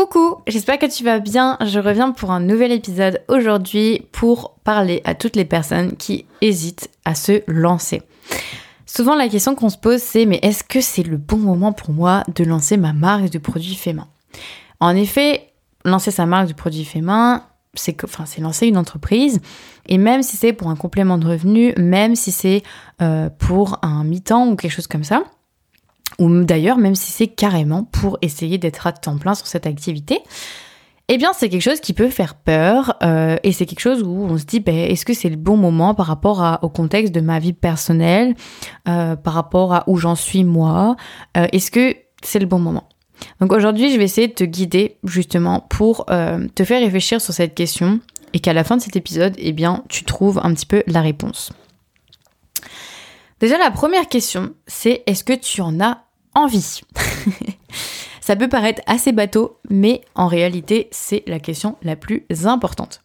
Coucou, 0.00 0.36
j'espère 0.46 0.78
que 0.78 0.86
tu 0.86 1.04
vas 1.04 1.18
bien. 1.18 1.58
Je 1.60 1.78
reviens 1.78 2.12
pour 2.12 2.30
un 2.30 2.40
nouvel 2.40 2.72
épisode 2.72 3.20
aujourd'hui 3.28 4.06
pour 4.12 4.54
parler 4.64 5.02
à 5.04 5.14
toutes 5.14 5.36
les 5.36 5.44
personnes 5.44 5.94
qui 5.98 6.24
hésitent 6.40 6.88
à 7.04 7.14
se 7.14 7.42
lancer. 7.46 8.00
Souvent 8.86 9.14
la 9.14 9.28
question 9.28 9.54
qu'on 9.54 9.68
se 9.68 9.76
pose 9.76 10.00
c'est 10.00 10.24
mais 10.24 10.38
est-ce 10.40 10.64
que 10.64 10.80
c'est 10.80 11.02
le 11.02 11.18
bon 11.18 11.36
moment 11.36 11.74
pour 11.74 11.90
moi 11.90 12.24
de 12.34 12.44
lancer 12.44 12.78
ma 12.78 12.94
marque 12.94 13.28
de 13.28 13.38
produits 13.38 13.74
faits 13.74 13.94
main? 13.94 14.08
En 14.80 14.96
effet, 14.96 15.52
lancer 15.84 16.10
sa 16.10 16.24
marque 16.24 16.48
de 16.48 16.54
produits 16.54 16.86
faits 16.86 17.02
main, 17.02 17.44
c'est 17.74 18.02
enfin, 18.02 18.24
lancer 18.38 18.68
une 18.68 18.78
entreprise. 18.78 19.42
Et 19.86 19.98
même 19.98 20.22
si 20.22 20.38
c'est 20.38 20.54
pour 20.54 20.70
un 20.70 20.76
complément 20.76 21.18
de 21.18 21.26
revenu, 21.26 21.74
même 21.76 22.16
si 22.16 22.32
c'est 22.32 22.62
euh, 23.02 23.28
pour 23.28 23.78
un 23.82 24.02
mi-temps 24.04 24.48
ou 24.48 24.56
quelque 24.56 24.72
chose 24.72 24.86
comme 24.86 25.04
ça, 25.04 25.24
ou 26.18 26.44
d'ailleurs 26.44 26.78
même 26.78 26.94
si 26.94 27.12
c'est 27.12 27.28
carrément 27.28 27.84
pour 27.84 28.18
essayer 28.22 28.58
d'être 28.58 28.86
à 28.86 28.92
temps 28.92 29.18
plein 29.18 29.34
sur 29.34 29.46
cette 29.46 29.66
activité, 29.66 30.20
eh 31.12 31.18
bien 31.18 31.32
c'est 31.34 31.48
quelque 31.48 31.62
chose 31.62 31.80
qui 31.80 31.92
peut 31.92 32.08
faire 32.08 32.36
peur 32.36 32.96
euh, 33.02 33.36
et 33.42 33.50
c'est 33.50 33.66
quelque 33.66 33.80
chose 33.80 34.04
où 34.04 34.26
on 34.30 34.38
se 34.38 34.44
dit 34.44 34.60
ben, 34.60 34.76
est-ce 34.76 35.04
que 35.04 35.12
c'est 35.12 35.28
le 35.28 35.36
bon 35.36 35.56
moment 35.56 35.92
par 35.92 36.06
rapport 36.06 36.58
au 36.62 36.68
contexte 36.68 37.12
de 37.12 37.20
ma 37.20 37.40
vie 37.40 37.52
personnelle, 37.52 38.36
euh, 38.88 39.16
par 39.16 39.34
rapport 39.34 39.74
à 39.74 39.84
où 39.88 39.96
j'en 39.96 40.14
suis 40.14 40.44
moi, 40.44 40.94
euh, 41.36 41.48
est-ce 41.52 41.72
que 41.72 41.96
c'est 42.22 42.38
le 42.38 42.46
bon 42.46 42.60
moment? 42.60 42.84
Donc 43.40 43.52
aujourd'hui 43.52 43.92
je 43.92 43.98
vais 43.98 44.04
essayer 44.04 44.28
de 44.28 44.34
te 44.34 44.44
guider 44.44 44.98
justement 45.04 45.60
pour 45.60 46.06
te 46.06 46.64
faire 46.64 46.80
réfléchir 46.80 47.20
sur 47.20 47.34
cette 47.34 47.54
question 47.54 48.00
et 48.32 48.38
qu'à 48.38 48.54
la 48.54 48.64
fin 48.64 48.78
de 48.78 48.82
cet 48.82 48.96
épisode 48.96 49.34
eh 49.36 49.52
bien 49.52 49.82
tu 49.88 50.04
trouves 50.04 50.40
un 50.42 50.54
petit 50.54 50.64
peu 50.64 50.82
la 50.86 51.02
réponse. 51.02 51.52
Déjà, 53.40 53.56
la 53.56 53.70
première 53.70 54.06
question, 54.06 54.54
c'est 54.66 55.02
est-ce 55.06 55.24
que 55.24 55.32
tu 55.32 55.62
en 55.62 55.80
as 55.80 56.04
envie? 56.34 56.82
Ça 58.20 58.36
peut 58.36 58.48
paraître 58.48 58.82
assez 58.86 59.12
bateau, 59.12 59.58
mais 59.70 60.02
en 60.14 60.26
réalité, 60.26 60.88
c'est 60.92 61.24
la 61.26 61.40
question 61.40 61.76
la 61.82 61.96
plus 61.96 62.26
importante. 62.44 63.02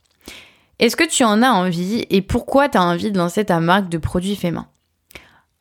Est-ce 0.78 0.98
que 0.98 1.08
tu 1.08 1.24
en 1.24 1.42
as 1.42 1.50
envie 1.52 2.06
et 2.10 2.22
pourquoi 2.22 2.68
tu 2.68 2.78
as 2.78 2.84
envie 2.84 3.12
de 3.12 3.18
lancer 3.18 3.46
ta 3.46 3.62
marque 3.62 3.88
de 3.88 3.98
produits 3.98 4.36
faits 4.36 4.54
main? 4.54 4.68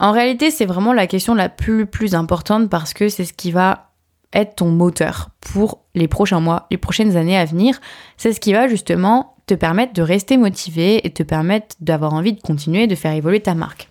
En 0.00 0.10
réalité, 0.10 0.50
c'est 0.50 0.66
vraiment 0.66 0.92
la 0.92 1.06
question 1.06 1.34
la 1.34 1.48
plus, 1.48 1.86
plus 1.86 2.16
importante 2.16 2.68
parce 2.68 2.92
que 2.92 3.08
c'est 3.08 3.24
ce 3.24 3.32
qui 3.32 3.52
va 3.52 3.92
être 4.32 4.56
ton 4.56 4.70
moteur 4.70 5.30
pour 5.40 5.84
les 5.94 6.08
prochains 6.08 6.40
mois, 6.40 6.66
les 6.72 6.78
prochaines 6.78 7.16
années 7.16 7.38
à 7.38 7.44
venir. 7.44 7.80
C'est 8.16 8.32
ce 8.32 8.40
qui 8.40 8.52
va 8.52 8.66
justement 8.66 9.36
te 9.46 9.54
permettre 9.54 9.92
de 9.92 10.02
rester 10.02 10.36
motivé 10.36 11.06
et 11.06 11.10
te 11.10 11.22
permettre 11.22 11.76
d'avoir 11.80 12.12
envie 12.12 12.32
de 12.32 12.40
continuer 12.40 12.88
de 12.88 12.96
faire 12.96 13.12
évoluer 13.12 13.40
ta 13.40 13.54
marque. 13.54 13.88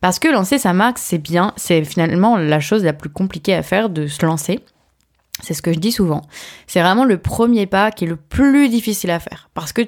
Parce 0.00 0.18
que 0.18 0.28
lancer 0.28 0.58
sa 0.58 0.72
marque, 0.72 0.98
c'est 0.98 1.18
bien, 1.18 1.52
c'est 1.56 1.84
finalement 1.84 2.36
la 2.36 2.60
chose 2.60 2.84
la 2.84 2.92
plus 2.92 3.10
compliquée 3.10 3.54
à 3.54 3.62
faire 3.62 3.90
de 3.90 4.06
se 4.06 4.24
lancer. 4.24 4.60
C'est 5.42 5.54
ce 5.54 5.62
que 5.62 5.72
je 5.72 5.78
dis 5.78 5.92
souvent. 5.92 6.22
C'est 6.66 6.80
vraiment 6.80 7.04
le 7.04 7.18
premier 7.18 7.66
pas 7.66 7.90
qui 7.90 8.04
est 8.04 8.08
le 8.08 8.16
plus 8.16 8.68
difficile 8.68 9.10
à 9.10 9.20
faire. 9.20 9.50
Parce 9.54 9.72
que 9.72 9.82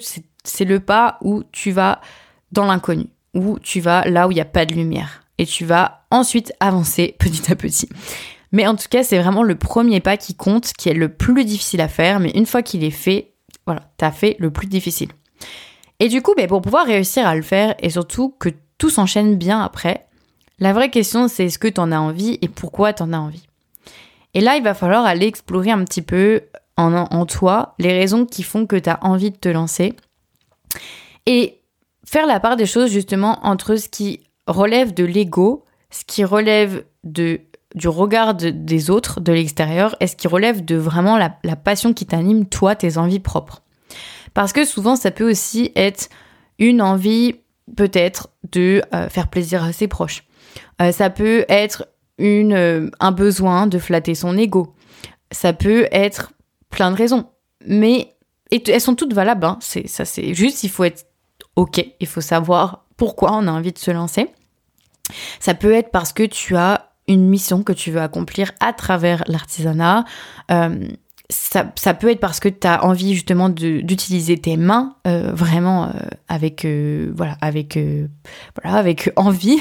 c'est 0.44 0.64
le 0.64 0.80
pas 0.80 1.18
où 1.22 1.42
tu 1.52 1.70
vas 1.70 2.00
dans 2.52 2.64
l'inconnu, 2.66 3.06
où 3.34 3.58
tu 3.58 3.80
vas 3.80 4.04
là 4.04 4.28
où 4.28 4.30
il 4.30 4.34
n'y 4.34 4.40
a 4.40 4.46
pas 4.46 4.66
de 4.66 4.74
lumière. 4.74 5.24
Et 5.38 5.46
tu 5.46 5.64
vas 5.64 6.04
ensuite 6.10 6.52
avancer 6.60 7.16
petit 7.18 7.50
à 7.50 7.56
petit. 7.56 7.88
Mais 8.52 8.66
en 8.66 8.76
tout 8.76 8.88
cas, 8.90 9.02
c'est 9.02 9.18
vraiment 9.18 9.42
le 9.42 9.54
premier 9.54 10.00
pas 10.00 10.18
qui 10.18 10.34
compte, 10.34 10.72
qui 10.74 10.90
est 10.90 10.94
le 10.94 11.08
plus 11.08 11.44
difficile 11.44 11.80
à 11.80 11.88
faire. 11.88 12.20
Mais 12.20 12.30
une 12.34 12.46
fois 12.46 12.62
qu'il 12.62 12.84
est 12.84 12.90
fait, 12.90 13.32
voilà, 13.66 13.90
tu 13.98 14.04
as 14.04 14.12
fait 14.12 14.36
le 14.38 14.50
plus 14.50 14.66
difficile. 14.66 15.08
Et 16.00 16.08
du 16.08 16.20
coup, 16.20 16.34
ben, 16.36 16.46
pour 16.46 16.60
pouvoir 16.60 16.84
réussir 16.84 17.26
à 17.26 17.34
le 17.34 17.42
faire, 17.42 17.74
et 17.78 17.88
surtout 17.88 18.34
que 18.38 18.50
tout 18.82 18.90
s'enchaîne 18.90 19.36
bien 19.36 19.60
après. 19.60 20.08
La 20.58 20.72
vraie 20.72 20.90
question, 20.90 21.28
c'est 21.28 21.44
est-ce 21.44 21.60
que 21.60 21.68
tu 21.68 21.80
en 21.80 21.92
as 21.92 22.00
envie 22.00 22.40
et 22.42 22.48
pourquoi 22.48 22.92
tu 22.92 23.04
en 23.04 23.12
as 23.12 23.18
envie? 23.18 23.46
Et 24.34 24.40
là, 24.40 24.56
il 24.56 24.64
va 24.64 24.74
falloir 24.74 25.04
aller 25.04 25.26
explorer 25.26 25.70
un 25.70 25.84
petit 25.84 26.02
peu 26.02 26.40
en, 26.76 26.92
en 26.92 27.24
toi 27.24 27.76
les 27.78 27.92
raisons 27.92 28.26
qui 28.26 28.42
font 28.42 28.66
que 28.66 28.74
tu 28.74 28.90
as 28.90 28.98
envie 29.04 29.30
de 29.30 29.36
te 29.36 29.48
lancer 29.48 29.94
et 31.26 31.60
faire 32.04 32.26
la 32.26 32.40
part 32.40 32.56
des 32.56 32.66
choses 32.66 32.90
justement 32.90 33.38
entre 33.46 33.76
ce 33.76 33.88
qui 33.88 34.18
relève 34.48 34.92
de 34.92 35.04
l'ego, 35.04 35.64
ce 35.90 36.04
qui 36.04 36.24
relève 36.24 36.84
de, 37.04 37.40
du 37.76 37.86
regard 37.86 38.34
des 38.34 38.90
autres, 38.90 39.20
de 39.20 39.32
l'extérieur, 39.32 39.94
et 40.00 40.08
ce 40.08 40.16
qui 40.16 40.26
relève 40.26 40.64
de 40.64 40.74
vraiment 40.74 41.18
la 41.18 41.56
passion 41.56 41.94
qui 41.94 42.04
t'anime, 42.04 42.46
toi, 42.46 42.74
tes 42.74 42.98
envies 42.98 43.20
propres. 43.20 43.62
Parce 44.34 44.52
que 44.52 44.64
souvent, 44.64 44.96
ça 44.96 45.12
peut 45.12 45.30
aussi 45.30 45.70
être 45.76 46.08
une 46.58 46.82
envie 46.82 47.36
peut-être 47.76 48.28
de 48.50 48.82
euh, 48.94 49.08
faire 49.08 49.28
plaisir 49.28 49.62
à 49.64 49.72
ses 49.72 49.88
proches. 49.88 50.24
Euh, 50.80 50.92
ça 50.92 51.10
peut 51.10 51.44
être 51.48 51.88
une, 52.18 52.52
euh, 52.52 52.90
un 53.00 53.12
besoin 53.12 53.66
de 53.66 53.78
flatter 53.78 54.14
son 54.14 54.36
ego. 54.36 54.74
Ça 55.30 55.52
peut 55.52 55.86
être 55.92 56.32
plein 56.70 56.90
de 56.90 56.96
raisons. 56.96 57.26
Mais 57.66 58.14
elles 58.50 58.80
sont 58.80 58.94
toutes 58.94 59.14
valables. 59.14 59.46
Hein. 59.46 59.58
C'est, 59.60 59.88
ça, 59.88 60.04
c'est 60.04 60.34
juste, 60.34 60.62
il 60.64 60.70
faut 60.70 60.84
être 60.84 61.06
OK. 61.56 61.84
Il 62.00 62.06
faut 62.06 62.20
savoir 62.20 62.84
pourquoi 62.96 63.32
on 63.32 63.46
a 63.46 63.50
envie 63.50 63.72
de 63.72 63.78
se 63.78 63.90
lancer. 63.90 64.28
Ça 65.40 65.54
peut 65.54 65.72
être 65.72 65.90
parce 65.90 66.12
que 66.12 66.22
tu 66.22 66.56
as 66.56 66.92
une 67.08 67.28
mission 67.28 67.62
que 67.62 67.72
tu 67.72 67.90
veux 67.90 68.00
accomplir 68.00 68.52
à 68.60 68.72
travers 68.72 69.24
l'artisanat 69.26 70.04
ça, 71.32 71.94
peut 71.94 72.10
être 72.10 72.20
parce 72.20 72.40
que 72.40 72.48
tu 72.48 72.66
as 72.66 72.84
envie 72.84 73.14
justement 73.14 73.48
d'utiliser 73.48 74.36
tes 74.36 74.56
mains 74.56 74.96
euh, 75.06 75.32
vraiment 75.32 75.86
euh, 75.86 75.90
avec 76.28 76.64
euh, 76.64 77.12
voilà 77.16 77.36
avec 77.40 77.78
voilà 78.56 78.76
avec 78.76 79.10
envie. 79.16 79.58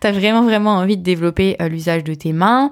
tu 0.00 0.06
as 0.06 0.12
vraiment 0.12 0.42
vraiment 0.42 0.76
envie 0.76 0.96
de 0.96 1.02
développer 1.02 1.56
l'usage 1.68 2.04
de 2.04 2.14
tes 2.14 2.32
mains. 2.32 2.70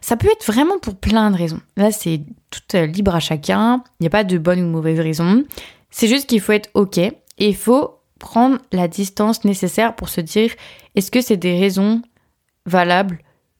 Ça 0.00 0.16
peut 0.16 0.28
être 0.28 0.46
vraiment 0.46 0.78
pour 0.78 0.94
plein 0.94 1.30
de 1.30 1.36
raisons. 1.36 1.60
Là, 1.76 1.92
c'est 1.92 2.22
tout 2.50 2.76
libre 2.76 3.14
à 3.14 3.20
chacun. 3.20 3.84
Il 3.98 4.04
n'y 4.04 4.06
a 4.06 4.10
pas 4.10 4.24
de 4.24 4.38
bonne 4.38 4.60
ou 4.60 4.66
mauvaise 4.66 4.98
raison. 4.98 5.44
C'est 5.90 6.08
juste 6.08 6.26
qu'il 6.26 6.40
faut 6.40 6.52
être 6.52 6.70
OK 6.72 6.96
et 6.96 7.14
il 7.38 7.56
faut 7.56 7.98
prendre 8.18 8.58
la 8.72 8.88
distance 8.88 9.44
nécessaire 9.44 9.94
pour 9.94 10.08
se 10.08 10.20
dire 10.20 10.52
est-ce 10.94 11.10
que 11.10 11.20
c'est 11.20 11.36
des 11.36 11.58
raisons 11.58 12.00
valables 12.64 13.18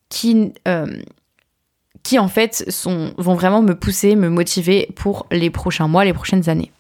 qui 0.09 0.53
qui 2.03 2.19
en 2.19 2.29
fait 2.29 2.71
sont, 2.71 3.13
vont 3.19 3.35
vraiment 3.35 3.63
me 3.63 3.75
pousser, 3.75 4.17
me 4.17 4.29
motiver 4.29 4.89
pour 4.97 5.27
les 5.31 5.51
prochains 5.51 5.89
mois, 5.89 6.05
les 6.05 6.13
prochaines 6.13 6.49
années. 6.49 6.73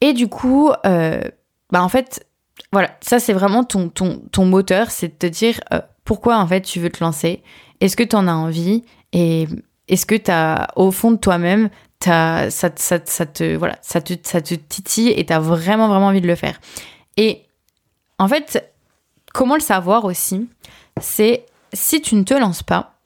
Et 0.00 0.12
du 0.12 0.28
coup, 0.28 0.70
euh, 0.86 1.20
bah 1.70 1.82
en 1.82 1.88
fait, 1.88 2.26
voilà, 2.72 2.90
ça 3.00 3.18
c'est 3.18 3.32
vraiment 3.32 3.64
ton, 3.64 3.88
ton, 3.88 4.22
ton 4.32 4.44
moteur, 4.44 4.90
c'est 4.90 5.08
de 5.08 5.14
te 5.14 5.26
dire 5.26 5.60
euh, 5.72 5.80
pourquoi 6.04 6.38
en 6.38 6.46
fait 6.46 6.62
tu 6.62 6.80
veux 6.80 6.90
te 6.90 7.02
lancer, 7.02 7.42
est-ce 7.80 7.96
que 7.96 8.04
tu 8.04 8.16
en 8.16 8.28
as 8.28 8.32
envie? 8.32 8.84
Et 9.12 9.48
est-ce 9.88 10.06
que 10.06 10.14
tu 10.14 10.30
as 10.30 10.68
au 10.76 10.90
fond 10.90 11.10
de 11.10 11.16
toi-même, 11.16 11.70
ça, 12.02 12.50
ça, 12.50 12.70
ça, 12.76 13.26
te, 13.26 13.56
voilà, 13.56 13.76
ça, 13.82 14.00
te, 14.00 14.14
ça 14.22 14.40
te 14.40 14.54
titille 14.54 15.08
et 15.10 15.26
tu 15.26 15.32
as 15.32 15.40
vraiment 15.40 15.88
vraiment 15.88 16.08
envie 16.08 16.20
de 16.20 16.26
le 16.26 16.36
faire? 16.36 16.60
Et 17.16 17.42
en 18.18 18.28
fait, 18.28 18.72
comment 19.32 19.54
le 19.54 19.60
savoir 19.60 20.04
aussi, 20.04 20.48
c'est 21.00 21.46
si 21.72 22.00
tu 22.00 22.14
ne 22.14 22.22
te 22.22 22.34
lances 22.34 22.62
pas, 22.62 22.97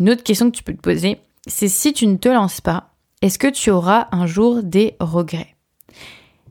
une 0.00 0.10
autre 0.10 0.24
question 0.24 0.50
que 0.50 0.56
tu 0.56 0.62
peux 0.62 0.74
te 0.74 0.80
poser, 0.80 1.18
c'est 1.46 1.68
si 1.68 1.92
tu 1.92 2.06
ne 2.06 2.16
te 2.16 2.28
lances 2.28 2.60
pas, 2.60 2.94
est-ce 3.22 3.38
que 3.38 3.48
tu 3.48 3.70
auras 3.70 4.08
un 4.12 4.26
jour 4.26 4.62
des 4.62 4.96
regrets? 4.98 5.54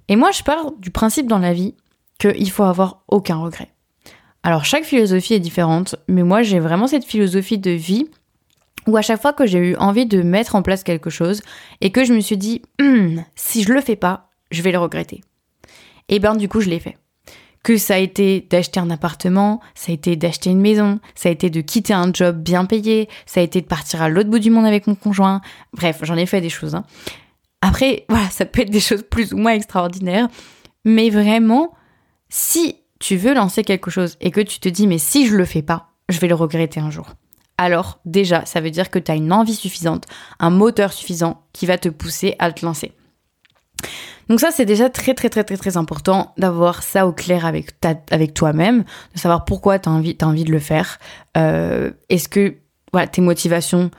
Et 0.08 0.16
moi, 0.16 0.32
je 0.32 0.44
pars 0.44 0.72
du 0.74 0.92
principe 0.92 1.28
dans 1.28 1.40
la 1.40 1.54
vie 1.54 1.76
qu'il 2.20 2.50
faut 2.52 2.64
avoir 2.64 3.04
aucun 3.08 3.38
regret. 3.38 3.70
Alors, 4.44 4.66
chaque 4.66 4.84
philosophie 4.84 5.34
est 5.34 5.40
différente, 5.40 5.96
mais 6.08 6.24
moi, 6.24 6.44
j'ai 6.44 6.60
vraiment 6.60 6.88
cette 6.88 7.06
philosophie 7.06 7.58
de 7.58 7.72
vie 7.72 8.08
où 8.88 8.96
à 8.98 9.02
chaque 9.02 9.22
fois 9.22 9.34
que 9.34 9.46
j'ai 9.46 9.60
eu 9.60 9.76
envie 9.76 10.06
de 10.06 10.22
mettre 10.22 10.56
en 10.56 10.62
place 10.62 10.84
quelque 10.84 11.10
chose 11.10 11.42
et 11.82 11.92
que 11.92 12.06
je 12.06 12.14
me 12.14 12.20
suis 12.20 12.38
dit, 12.38 12.62
hum, 12.80 13.24
si 13.36 13.64
je 13.64 13.74
le 13.74 13.82
fais 13.82 13.96
pas, 13.96 14.30
je 14.52 14.62
vais 14.62 14.72
le 14.72 14.80
regretter. 14.80 15.22
Et 16.08 16.20
bien, 16.20 16.36
du 16.36 16.48
coup, 16.48 16.62
je 16.62 16.70
l'ai 16.70 16.80
fait 16.80 16.98
que 17.64 17.78
ça 17.78 17.96
a 17.96 17.98
été 17.98 18.48
d'acheter 18.50 18.80
un 18.80 18.90
appartement, 18.90 19.60
ça 19.76 19.92
a 19.92 19.96
été 19.96 20.16
d'acheter 20.16 20.50
une 20.50 20.62
maison, 20.62 21.00
ça 21.16 21.30
a 21.30 21.32
été 21.32 21.50
de 21.50 21.62
quitter 21.62 21.94
un 21.94 22.12
job 22.14 22.38
bien 22.38 22.66
payé, 22.66 23.10
ça 23.26 23.42
a 23.42 23.44
été 23.44 23.62
de 23.62 23.66
partir 23.66 24.02
à 24.02 24.10
l'autre 24.10 24.30
bout 24.30 24.40
du 24.40 24.50
monde 24.50 24.66
avec 24.66 24.88
mon 24.88 24.96
conjoint. 24.96 25.42
Bref, 25.74 26.00
j'en 26.04 26.16
ai 26.16 26.26
fait 26.26 26.42
des 26.42 26.50
choses. 26.50 26.76
Hein. 26.76 26.86
Après, 27.62 28.06
voilà, 28.10 28.30
ça 28.30 28.46
peut 28.46 28.62
être 28.62 28.70
des 28.70 28.80
choses 28.80 29.04
plus 29.04 29.34
ou 29.34 29.38
moins 29.38 29.54
extraordinaires. 29.54 30.28
Mais 30.86 31.10
vraiment, 31.10 31.74
si 32.30 32.78
tu 33.00 33.18
veux 33.18 33.34
lancer 33.34 33.64
quelque 33.64 33.92
chose 33.92 34.18
et 34.22 34.32
que 34.32 34.42
tu 34.42 34.60
te 34.60 34.70
dis, 34.70 34.88
mais 34.88 34.98
si 34.98 35.28
je 35.28 35.36
le 35.36 35.46
fais 35.46 35.62
pas, 35.62 35.90
je 36.08 36.20
vais 36.20 36.28
le 36.28 36.36
regretter 36.36 36.80
un 36.80 36.90
jour. 36.90 37.08
Alors, 37.58 38.00
déjà, 38.06 38.46
ça 38.46 38.62
veut 38.62 38.72
dire 38.72 38.90
que 38.90 39.00
tu 39.00 39.12
as 39.12 39.16
une 39.16 39.34
envie 39.34 39.56
suffisante, 39.56 40.06
un 40.40 40.50
moteur 40.50 40.94
suffisant 40.94 41.44
qui 41.52 41.66
va 41.66 41.78
te 41.78 41.90
pousser 41.90 42.36
à 42.40 42.52
te 42.54 42.66
lancer. 42.66 42.94
Donc 44.30 44.40
ça, 44.40 44.52
c'est 44.52 44.66
déjà 44.66 44.90
très 44.90 45.16
très 45.16 45.30
très 45.30 45.44
très 45.44 45.58
très 45.58 45.76
important 45.76 46.34
d'avoir 46.38 46.84
ça 46.84 47.08
au 47.08 47.12
clair 47.12 47.46
avec, 47.46 47.80
toi-même, 48.36 48.84
de 49.16 49.20
savoir 49.20 49.44
pourquoi 49.44 49.80
tu 49.80 49.90
as 49.90 49.92
envie, 49.92 50.44
de 50.44 50.52
le 50.52 50.60
faire. 50.60 51.00
Euh, 51.36 51.92
est-ce 52.10 52.30
que 52.30 52.56
tes 53.12 53.22
motivations 53.22 53.90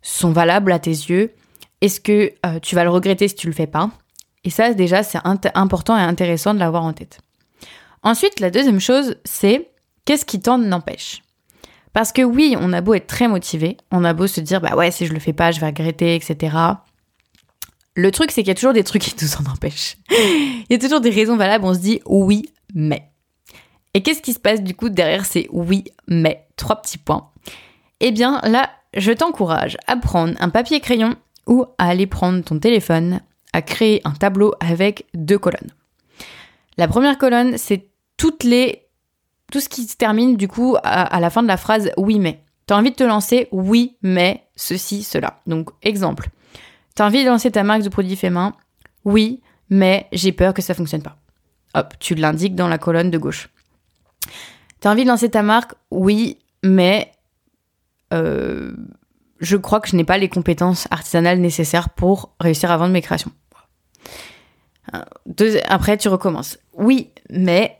sont 0.00 0.30
valables 0.30 0.70
à 0.70 0.78
tes 0.78 0.90
yeux? 0.90 1.32
Est-ce 1.80 2.00
que 2.00 2.32
euh, 2.46 2.60
tu 2.60 2.76
vas 2.76 2.84
le 2.84 2.90
regretter 2.90 3.26
si 3.26 3.34
tu 3.34 3.48
le 3.48 3.52
fais 3.52 3.66
pas? 3.66 3.90
Et 4.44 4.50
ça, 4.50 4.72
déjà, 4.74 5.02
c'est 5.02 5.18
important 5.54 5.98
et 5.98 6.02
intéressant 6.02 6.54
de 6.54 6.60
l'avoir 6.60 6.84
en 6.84 6.92
tête. 6.92 7.20
Ensuite, 8.02 8.40
la 8.40 8.50
deuxième 8.50 8.80
chose, 8.80 9.16
c'est 9.24 9.70
qu'est-ce 10.04 10.24
qui 10.24 10.40
t'en 10.40 10.72
empêche? 10.72 11.22
Parce 11.92 12.12
que 12.12 12.22
oui, 12.22 12.56
on 12.58 12.72
a 12.72 12.80
beau 12.80 12.94
être 12.94 13.08
très 13.08 13.26
motivé, 13.26 13.76
on 13.90 14.04
a 14.04 14.12
beau 14.12 14.28
se 14.28 14.40
dire, 14.40 14.60
bah 14.60 14.76
ouais, 14.76 14.92
si 14.92 15.06
je 15.06 15.12
le 15.12 15.18
fais 15.18 15.32
pas, 15.32 15.50
je 15.50 15.60
vais 15.60 15.66
regretter, 15.66 16.14
etc. 16.14 16.56
Le 17.94 18.10
truc, 18.10 18.30
c'est 18.30 18.42
qu'il 18.42 18.48
y 18.48 18.52
a 18.52 18.54
toujours 18.54 18.72
des 18.72 18.84
trucs 18.84 19.02
qui 19.02 19.14
nous 19.22 19.34
en 19.34 19.52
empêchent. 19.52 19.96
Il 20.10 20.66
y 20.70 20.74
a 20.74 20.78
toujours 20.78 21.00
des 21.00 21.10
raisons 21.10 21.36
valables, 21.36 21.64
on 21.64 21.74
se 21.74 21.80
dit 21.80 22.00
oui, 22.06 22.50
mais. 22.74 23.10
Et 23.94 24.02
qu'est-ce 24.02 24.22
qui 24.22 24.32
se 24.32 24.38
passe 24.38 24.62
du 24.62 24.74
coup 24.74 24.88
derrière 24.88 25.24
ces 25.24 25.48
oui, 25.50 25.84
mais? 26.06 26.46
Trois 26.56 26.80
petits 26.80 26.98
points. 26.98 27.30
Eh 28.00 28.12
bien 28.12 28.40
là, 28.44 28.70
je 28.94 29.12
t'encourage 29.12 29.76
à 29.86 29.96
prendre 29.96 30.34
un 30.40 30.48
papier 30.48 30.80
crayon 30.80 31.16
ou 31.46 31.64
à 31.78 31.88
aller 31.88 32.06
prendre 32.06 32.42
ton 32.44 32.58
téléphone, 32.58 33.20
à 33.52 33.62
créer 33.62 34.00
un 34.04 34.12
tableau 34.12 34.54
avec 34.60 35.06
deux 35.14 35.38
colonnes. 35.38 35.72
La 36.76 36.86
première 36.86 37.18
colonne, 37.18 37.58
c'est 37.58 37.88
toutes 38.16 38.44
les 38.44 38.86
tout 39.50 39.60
ce 39.60 39.68
qui 39.68 39.82
se 39.82 39.96
termine 39.96 40.36
du 40.36 40.46
coup 40.46 40.76
à, 40.84 41.18
la 41.18 41.28
fin 41.28 41.42
de 41.42 41.48
la 41.48 41.56
phrase 41.56 41.90
oui 41.96 42.18
mais. 42.18 42.44
Tu 42.68 42.74
as 42.74 42.76
envie 42.76 42.92
de 42.92 42.96
te 42.96 43.02
lancer 43.02 43.48
oui 43.50 43.96
mais 44.02 44.44
ceci 44.54 45.02
cela. 45.02 45.40
Donc 45.46 45.70
exemple. 45.82 46.28
Tu 46.96 47.02
as 47.02 47.06
envie 47.06 47.24
de 47.24 47.28
lancer 47.28 47.50
ta 47.50 47.62
marque 47.62 47.82
de 47.82 47.88
produits 47.88 48.16
faits 48.16 48.32
main? 48.32 48.54
Oui, 49.04 49.40
mais 49.68 50.06
j'ai 50.12 50.32
peur 50.32 50.54
que 50.54 50.62
ça 50.62 50.74
fonctionne 50.74 51.02
pas. 51.02 51.16
Hop, 51.74 51.94
tu 52.00 52.14
l'indiques 52.14 52.54
dans 52.54 52.68
la 52.68 52.78
colonne 52.78 53.10
de 53.10 53.18
gauche. 53.18 53.48
Tu 54.80 54.88
as 54.88 54.90
envie 54.90 55.04
de 55.04 55.08
lancer 55.08 55.30
ta 55.30 55.42
marque? 55.42 55.74
Oui, 55.90 56.38
mais 56.62 57.12
euh, 58.12 58.72
je 59.38 59.56
crois 59.56 59.80
que 59.80 59.88
je 59.88 59.96
n'ai 59.96 60.04
pas 60.04 60.18
les 60.18 60.28
compétences 60.28 60.88
artisanales 60.90 61.38
nécessaires 61.38 61.90
pour 61.90 62.34
réussir 62.40 62.70
à 62.70 62.76
vendre 62.76 62.92
mes 62.92 63.02
créations. 63.02 63.32
après, 65.68 65.96
tu 65.96 66.08
recommences. 66.08 66.58
Oui, 66.74 67.10
mais 67.30 67.78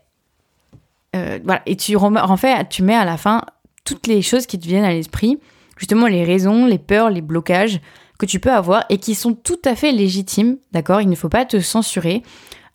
euh, 1.15 1.39
voilà. 1.43 1.61
Et 1.65 1.75
tu 1.75 1.95
en 1.95 2.37
tu 2.69 2.83
mets 2.83 2.95
à 2.95 3.05
la 3.05 3.17
fin 3.17 3.41
toutes 3.83 4.07
les 4.07 4.21
choses 4.21 4.45
qui 4.45 4.59
te 4.59 4.67
viennent 4.67 4.85
à 4.85 4.93
l'esprit, 4.93 5.39
justement 5.77 6.07
les 6.07 6.23
raisons, 6.23 6.65
les 6.65 6.77
peurs, 6.77 7.09
les 7.09 7.21
blocages 7.21 7.81
que 8.21 8.27
tu 8.27 8.39
peux 8.39 8.51
avoir 8.51 8.85
et 8.89 8.99
qui 8.99 9.15
sont 9.15 9.33
tout 9.33 9.59
à 9.65 9.75
fait 9.75 9.91
légitimes, 9.91 10.57
d'accord? 10.71 11.01
Il 11.01 11.09
ne 11.09 11.15
faut 11.15 11.27
pas 11.27 11.43
te 11.43 11.59
censurer. 11.59 12.21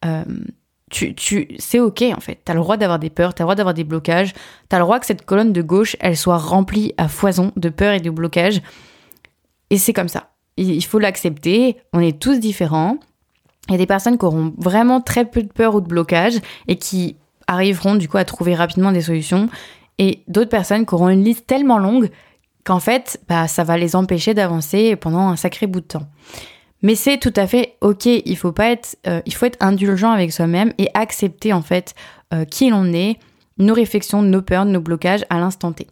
Euh, 0.04 0.24
tu, 0.90 1.14
tu, 1.14 1.48
c'est 1.58 1.78
ok 1.78 2.02
en 2.16 2.20
fait. 2.20 2.40
Tu 2.44 2.50
as 2.50 2.54
le 2.54 2.60
droit 2.60 2.76
d'avoir 2.76 2.98
des 2.98 3.10
peurs, 3.10 3.32
tu 3.32 3.42
as 3.42 3.44
le 3.44 3.46
droit 3.46 3.54
d'avoir 3.54 3.74
des 3.74 3.84
blocages, 3.84 4.32
tu 4.68 4.74
as 4.74 4.78
le 4.78 4.84
droit 4.84 4.98
que 4.98 5.06
cette 5.06 5.24
colonne 5.24 5.52
de 5.52 5.62
gauche, 5.62 5.96
elle 6.00 6.16
soit 6.16 6.36
remplie 6.36 6.94
à 6.96 7.06
foison 7.06 7.52
de 7.54 7.68
peurs 7.68 7.94
et 7.94 8.00
de 8.00 8.10
blocages. 8.10 8.60
Et 9.70 9.78
c'est 9.78 9.92
comme 9.92 10.08
ça. 10.08 10.30
Il 10.56 10.84
faut 10.84 10.98
l'accepter, 10.98 11.76
on 11.92 12.00
est 12.00 12.18
tous 12.18 12.40
différents. 12.40 12.98
Il 13.68 13.72
y 13.72 13.74
a 13.76 13.78
des 13.78 13.86
personnes 13.86 14.18
qui 14.18 14.24
auront 14.24 14.52
vraiment 14.58 15.00
très 15.00 15.24
peu 15.24 15.42
de 15.42 15.48
peur 15.48 15.76
ou 15.76 15.80
de 15.80 15.86
blocage 15.86 16.38
et 16.66 16.76
qui 16.76 17.16
arriveront 17.46 17.94
du 17.94 18.08
coup 18.08 18.16
à 18.16 18.24
trouver 18.24 18.54
rapidement 18.54 18.90
des 18.90 19.02
solutions. 19.02 19.48
Et 19.98 20.22
d'autres 20.26 20.50
personnes 20.50 20.86
qui 20.86 20.94
auront 20.94 21.08
une 21.08 21.24
liste 21.24 21.46
tellement 21.46 21.78
longue 21.78 22.10
qu'en 22.66 22.80
fait, 22.80 23.20
bah, 23.28 23.48
ça 23.48 23.64
va 23.64 23.78
les 23.78 23.94
empêcher 23.96 24.34
d'avancer 24.34 24.96
pendant 24.96 25.28
un 25.28 25.36
sacré 25.36 25.66
bout 25.66 25.80
de 25.80 25.86
temps. 25.86 26.08
Mais 26.82 26.96
c'est 26.96 27.16
tout 27.16 27.32
à 27.36 27.46
fait 27.46 27.76
ok. 27.80 28.06
Il 28.06 28.36
faut 28.36 28.52
pas 28.52 28.70
être, 28.70 28.98
euh, 29.06 29.22
il 29.24 29.32
faut 29.32 29.46
être 29.46 29.56
indulgent 29.60 30.10
avec 30.10 30.32
soi-même 30.32 30.72
et 30.76 30.88
accepter 30.92 31.52
en 31.52 31.62
fait 31.62 31.94
euh, 32.34 32.44
qui 32.44 32.68
l'on 32.68 32.92
est, 32.92 33.18
nos 33.58 33.72
réflexions, 33.72 34.20
nos 34.20 34.42
peurs, 34.42 34.64
nos 34.64 34.80
blocages 34.80 35.24
à 35.30 35.38
l'instant 35.38 35.72
T. 35.72 35.86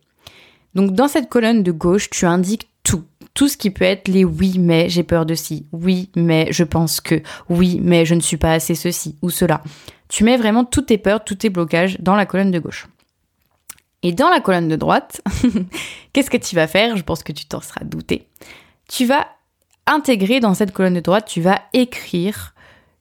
Donc 0.75 0.93
dans 0.93 1.09
cette 1.09 1.29
colonne 1.29 1.63
de 1.63 1.71
gauche, 1.71 2.11
tu 2.11 2.27
indiques 2.27 2.69
tout, 2.83 3.05
tout 3.33 3.49
ce 3.49 3.57
qui 3.57 3.71
peut 3.71 3.85
être 3.85 4.09
les 4.09 4.25
oui 4.25 4.57
mais 4.59 4.89
j'ai 4.89 5.05
peur 5.05 5.25
de 5.25 5.35
ci, 5.35 5.67
oui 5.73 6.11
mais 6.17 6.49
je 6.51 6.65
pense 6.65 7.01
que, 7.01 7.23
oui 7.49 7.81
mais 7.83 8.05
je 8.05 8.15
ne 8.15 8.21
suis 8.21 8.37
pas 8.37 8.53
assez 8.53 8.75
ceci 8.75 9.17
ou 9.23 9.31
cela. 9.31 9.63
Tu 10.09 10.25
mets 10.25 10.37
vraiment 10.37 10.65
toutes 10.65 10.87
tes 10.87 10.99
peurs, 10.99 11.23
tous 11.25 11.37
tes 11.37 11.51
blocages 11.51 11.99
dans 12.01 12.17
la 12.17 12.27
colonne 12.27 12.51
de 12.51 12.59
gauche. 12.59 12.89
Et 14.05 14.13
dans 14.13 14.29
la 14.29 14.41
colonne 14.41 14.69
de 14.69 14.77
droite, 14.77 15.23
qu'est-ce 16.13 16.31
que 16.31 16.37
tu 16.37 16.55
vas 16.55 16.67
faire? 16.67 16.97
Je 16.97 17.03
pense 17.03 17.23
que 17.23 17.33
tu 17.33 17.47
t'en 17.47 17.63
seras 17.63 17.85
douté. 17.85 18.29
Tu 18.87 19.07
vas 19.07 19.27
intégrer 19.87 20.41
dans 20.41 20.53
cette 20.53 20.73
colonne 20.73 20.95
de 20.95 21.01
droite, 21.01 21.27
tu 21.27 21.41
vas 21.41 21.63
écrire 21.73 22.55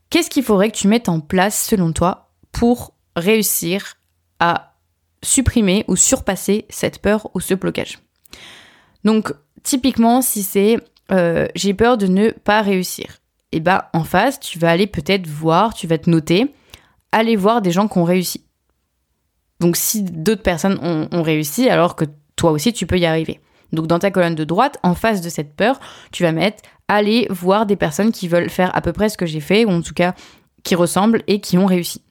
qu'est-ce 0.09 0.29
qu'il 0.29 0.43
faudrait 0.43 0.71
que 0.71 0.77
tu 0.77 0.87
mettes 0.87 1.09
en 1.09 1.19
place 1.19 1.61
selon 1.67 1.91
toi 1.91 2.31
pour 2.53 2.93
réussir 3.17 3.95
à 4.39 4.75
supprimer 5.21 5.83
ou 5.89 5.97
surpasser 5.97 6.65
cette 6.69 6.99
peur 6.99 7.29
ou 7.33 7.41
ce 7.41 7.53
blocage. 7.53 7.99
Donc 9.03 9.33
typiquement 9.61 10.21
si 10.21 10.41
c'est 10.41 10.77
euh, 11.11 11.47
j'ai 11.55 11.73
peur 11.73 11.97
de 11.97 12.07
ne 12.07 12.31
pas 12.31 12.61
réussir, 12.61 13.19
et 13.51 13.57
eh 13.57 13.59
ben 13.59 13.83
en 13.93 14.03
face 14.03 14.39
tu 14.39 14.57
vas 14.57 14.71
aller 14.71 14.87
peut-être 14.87 15.27
voir, 15.27 15.73
tu 15.73 15.87
vas 15.87 15.97
te 15.97 16.09
noter, 16.09 16.53
aller 17.11 17.35
voir 17.35 17.61
des 17.61 17.71
gens 17.71 17.87
qui 17.87 17.97
ont 17.97 18.03
réussi. 18.03 18.45
Donc 19.63 19.77
si 19.77 20.03
d'autres 20.03 20.43
personnes 20.43 20.77
ont, 20.81 21.21
réussi, 21.23 21.69
alors 21.69 21.95
que 21.95 22.03
toi 22.35 22.51
aussi 22.51 22.73
tu 22.73 22.85
peux 22.85 22.99
y 22.99 23.05
arriver. 23.05 23.39
Donc 23.71 23.87
dans 23.87 23.97
ta 23.97 24.11
colonne 24.11 24.35
de 24.35 24.43
droite, 24.43 24.77
en 24.83 24.93
face 24.93 25.21
de 25.21 25.29
cette 25.29 25.55
peur, 25.55 25.79
tu 26.11 26.23
vas 26.23 26.33
mettre 26.33 26.61
aller 26.89 27.27
voir 27.29 27.65
des 27.65 27.77
personnes 27.77 28.11
qui 28.11 28.27
veulent 28.27 28.49
faire 28.49 28.75
à 28.75 28.81
peu 28.81 28.91
près 28.91 29.07
ce 29.07 29.17
que 29.17 29.25
j'ai 29.25 29.39
fait, 29.39 29.63
ou 29.63 29.69
en 29.69 29.81
tout 29.81 29.93
cas 29.93 30.15
qui 30.63 30.75
ressemblent 30.75 31.23
et 31.27 31.39
qui 31.39 31.57
ont 31.57 31.65
réussi. 31.65 32.01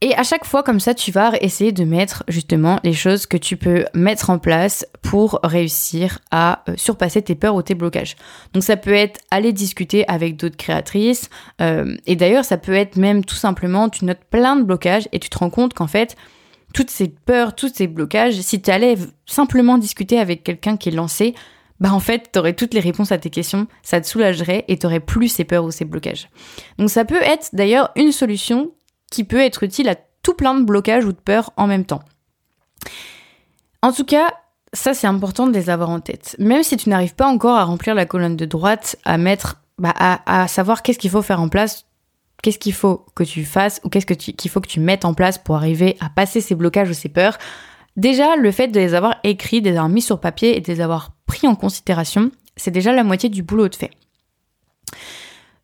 Et 0.00 0.14
à 0.14 0.22
chaque 0.22 0.44
fois 0.44 0.62
comme 0.62 0.78
ça, 0.78 0.94
tu 0.94 1.10
vas 1.10 1.32
essayer 1.40 1.72
de 1.72 1.82
mettre 1.82 2.22
justement 2.28 2.78
les 2.84 2.92
choses 2.92 3.26
que 3.26 3.36
tu 3.36 3.56
peux 3.56 3.84
mettre 3.94 4.30
en 4.30 4.38
place 4.38 4.86
pour 5.02 5.40
réussir 5.42 6.20
à 6.30 6.62
euh, 6.68 6.74
surpasser 6.76 7.20
tes 7.20 7.34
peurs 7.34 7.56
ou 7.56 7.62
tes 7.62 7.74
blocages. 7.74 8.14
Donc 8.52 8.62
ça 8.62 8.76
peut 8.76 8.92
être 8.92 9.20
aller 9.32 9.52
discuter 9.52 10.06
avec 10.06 10.36
d'autres 10.36 10.56
créatrices. 10.56 11.30
Euh, 11.60 11.96
et 12.06 12.14
d'ailleurs, 12.14 12.44
ça 12.44 12.58
peut 12.58 12.74
être 12.74 12.96
même 12.96 13.24
tout 13.24 13.34
simplement, 13.34 13.88
tu 13.88 14.04
notes 14.04 14.24
plein 14.30 14.54
de 14.54 14.62
blocages 14.62 15.08
et 15.10 15.18
tu 15.18 15.30
te 15.30 15.38
rends 15.38 15.50
compte 15.50 15.74
qu'en 15.74 15.88
fait, 15.88 16.14
toutes 16.72 16.90
ces 16.90 17.08
peurs, 17.08 17.56
tous 17.56 17.72
ces 17.74 17.88
blocages, 17.88 18.40
si 18.40 18.62
tu 18.62 18.70
allais 18.70 18.96
simplement 19.26 19.78
discuter 19.78 20.20
avec 20.20 20.44
quelqu'un 20.44 20.76
qui 20.76 20.90
est 20.90 20.92
lancé, 20.92 21.34
bah 21.80 21.92
en 21.92 22.00
fait, 22.00 22.30
tu 22.32 22.38
aurais 22.38 22.52
toutes 22.52 22.74
les 22.74 22.80
réponses 22.80 23.10
à 23.10 23.18
tes 23.18 23.30
questions, 23.30 23.66
ça 23.82 24.00
te 24.00 24.06
soulagerait 24.06 24.64
et 24.68 24.78
tu 24.78 24.86
aurais 24.86 25.00
plus 25.00 25.28
ces 25.28 25.44
peurs 25.44 25.64
ou 25.64 25.72
ces 25.72 25.84
blocages. 25.84 26.28
Donc 26.78 26.88
ça 26.90 27.04
peut 27.04 27.22
être 27.22 27.50
d'ailleurs 27.52 27.90
une 27.96 28.12
solution 28.12 28.72
qui 29.10 29.24
peut 29.24 29.40
être 29.40 29.62
utile 29.62 29.88
à 29.88 29.96
tout 30.22 30.34
plein 30.34 30.54
de 30.54 30.64
blocages 30.64 31.04
ou 31.04 31.12
de 31.12 31.18
peurs 31.18 31.52
en 31.56 31.66
même 31.66 31.84
temps. 31.84 32.02
En 33.82 33.92
tout 33.92 34.04
cas, 34.04 34.34
ça 34.72 34.94
c'est 34.94 35.06
important 35.06 35.46
de 35.46 35.52
les 35.52 35.70
avoir 35.70 35.90
en 35.90 36.00
tête. 36.00 36.36
Même 36.38 36.62
si 36.62 36.76
tu 36.76 36.88
n'arrives 36.88 37.14
pas 37.14 37.26
encore 37.26 37.56
à 37.56 37.64
remplir 37.64 37.94
la 37.94 38.06
colonne 38.06 38.36
de 38.36 38.44
droite, 38.44 38.96
à 39.04 39.18
mettre, 39.18 39.62
bah, 39.78 39.94
à 39.96 40.48
savoir 40.48 40.82
qu'est-ce 40.82 40.98
qu'il 40.98 41.10
faut 41.10 41.22
faire 41.22 41.40
en 41.40 41.48
place 41.48 41.86
qu'est-ce 42.42 42.58
qu'il 42.58 42.72
faut 42.72 43.04
que 43.14 43.24
tu 43.24 43.44
fasses 43.44 43.80
ou 43.84 43.88
qu'est-ce 43.88 44.06
qu'il 44.06 44.50
faut 44.50 44.60
que 44.60 44.68
tu 44.68 44.80
mettes 44.80 45.04
en 45.04 45.14
place 45.14 45.38
pour 45.38 45.56
arriver 45.56 45.96
à 46.00 46.08
passer 46.08 46.40
ces 46.40 46.54
blocages 46.54 46.90
ou 46.90 46.94
ces 46.94 47.08
peurs. 47.08 47.38
Déjà, 47.96 48.36
le 48.36 48.52
fait 48.52 48.68
de 48.68 48.78
les 48.78 48.94
avoir 48.94 49.16
écrits, 49.24 49.60
de 49.60 49.70
les 49.70 49.76
avoir 49.76 49.88
mis 49.88 50.02
sur 50.02 50.20
papier 50.20 50.56
et 50.56 50.60
de 50.60 50.68
les 50.68 50.80
avoir 50.80 51.12
pris 51.26 51.48
en 51.48 51.56
considération, 51.56 52.30
c'est 52.56 52.70
déjà 52.70 52.92
la 52.92 53.04
moitié 53.04 53.28
du 53.28 53.42
boulot 53.42 53.68
de 53.68 53.74
fait. 53.74 53.90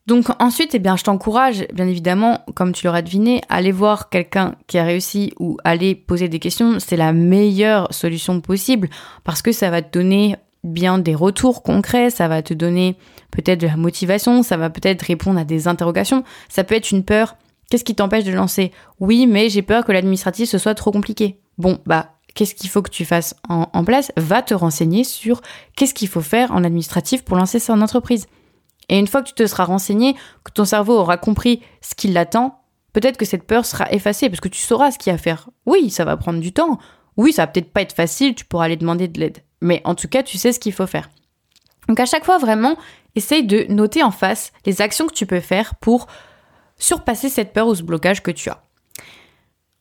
Donc 0.06 0.26
ensuite, 0.38 0.74
eh 0.74 0.78
bien, 0.78 0.96
je 0.96 1.04
t'encourage, 1.04 1.66
bien 1.72 1.86
évidemment, 1.86 2.44
comme 2.54 2.72
tu 2.72 2.84
l'auras 2.84 3.00
deviné, 3.00 3.40
aller 3.48 3.72
voir 3.72 4.10
quelqu'un 4.10 4.54
qui 4.66 4.78
a 4.78 4.84
réussi 4.84 5.32
ou 5.38 5.56
aller 5.64 5.94
poser 5.94 6.28
des 6.28 6.38
questions. 6.38 6.78
C'est 6.78 6.96
la 6.96 7.12
meilleure 7.14 7.92
solution 7.92 8.40
possible 8.40 8.90
parce 9.24 9.40
que 9.40 9.52
ça 9.52 9.70
va 9.70 9.80
te 9.80 9.98
donner 9.98 10.36
bien 10.62 10.98
des 10.98 11.14
retours 11.14 11.62
concrets, 11.62 12.10
ça 12.10 12.28
va 12.28 12.42
te 12.42 12.54
donner 12.54 12.96
peut-être 13.30 13.60
de 13.60 13.66
la 13.66 13.76
motivation, 13.76 14.42
ça 14.42 14.56
va 14.56 14.70
peut-être 14.70 15.02
répondre 15.02 15.38
à 15.38 15.44
des 15.44 15.68
interrogations, 15.68 16.24
ça 16.48 16.64
peut 16.64 16.74
être 16.74 16.90
une 16.90 17.04
peur. 17.04 17.36
Qu'est-ce 17.70 17.84
qui 17.84 17.94
t'empêche 17.94 18.24
de 18.24 18.32
lancer? 18.32 18.72
Oui, 19.00 19.26
mais 19.26 19.48
j'ai 19.48 19.62
peur 19.62 19.84
que 19.84 19.92
l'administratif 19.92 20.48
ce 20.48 20.58
soit 20.58 20.74
trop 20.74 20.90
compliqué. 20.90 21.38
Bon, 21.56 21.78
bah, 21.86 22.14
qu'est-ce 22.34 22.54
qu'il 22.54 22.68
faut 22.68 22.82
que 22.82 22.90
tu 22.90 23.04
fasses 23.04 23.34
en, 23.48 23.84
place? 23.84 24.12
Va 24.16 24.42
te 24.42 24.54
renseigner 24.54 25.04
sur 25.04 25.40
qu'est-ce 25.76 25.94
qu'il 25.94 26.08
faut 26.08 26.20
faire 26.20 26.52
en 26.52 26.64
administratif 26.64 27.24
pour 27.24 27.36
lancer 27.36 27.58
son 27.58 27.80
entreprise. 27.80 28.26
Et 28.88 28.98
une 28.98 29.06
fois 29.06 29.22
que 29.22 29.28
tu 29.28 29.34
te 29.34 29.46
seras 29.46 29.64
renseigné, 29.64 30.14
que 30.44 30.52
ton 30.52 30.64
cerveau 30.64 30.98
aura 30.98 31.16
compris 31.16 31.62
ce 31.80 31.94
qui 31.94 32.08
l'attend, 32.08 32.62
peut-être 32.92 33.16
que 33.16 33.24
cette 33.24 33.46
peur 33.46 33.64
sera 33.64 33.90
effacée 33.92 34.28
parce 34.28 34.40
que 34.40 34.48
tu 34.48 34.60
sauras 34.60 34.90
ce 34.90 34.98
qu'il 34.98 35.10
y 35.10 35.12
a 35.12 35.14
à 35.14 35.18
faire. 35.18 35.48
Oui, 35.66 35.90
ça 35.90 36.04
va 36.04 36.16
prendre 36.16 36.40
du 36.40 36.52
temps. 36.52 36.78
Oui, 37.16 37.32
ça 37.32 37.42
va 37.42 37.46
peut-être 37.46 37.72
pas 37.72 37.82
être 37.82 37.94
facile, 37.94 38.34
tu 38.34 38.44
pourras 38.44 38.64
aller 38.64 38.76
demander 38.76 39.08
de 39.08 39.20
l'aide. 39.20 39.38
Mais 39.60 39.80
en 39.84 39.94
tout 39.94 40.08
cas, 40.08 40.22
tu 40.22 40.36
sais 40.36 40.52
ce 40.52 40.60
qu'il 40.60 40.72
faut 40.72 40.86
faire. 40.86 41.10
Donc 41.88 42.00
à 42.00 42.06
chaque 42.06 42.24
fois, 42.24 42.38
vraiment, 42.38 42.76
essaye 43.14 43.44
de 43.44 43.66
noter 43.68 44.02
en 44.02 44.10
face 44.10 44.52
les 44.66 44.80
actions 44.80 45.06
que 45.06 45.14
tu 45.14 45.26
peux 45.26 45.40
faire 45.40 45.74
pour 45.76 46.06
surpasser 46.78 47.28
cette 47.28 47.52
peur 47.52 47.68
ou 47.68 47.74
ce 47.74 47.82
blocage 47.82 48.22
que 48.22 48.30
tu 48.30 48.50
as. 48.50 48.62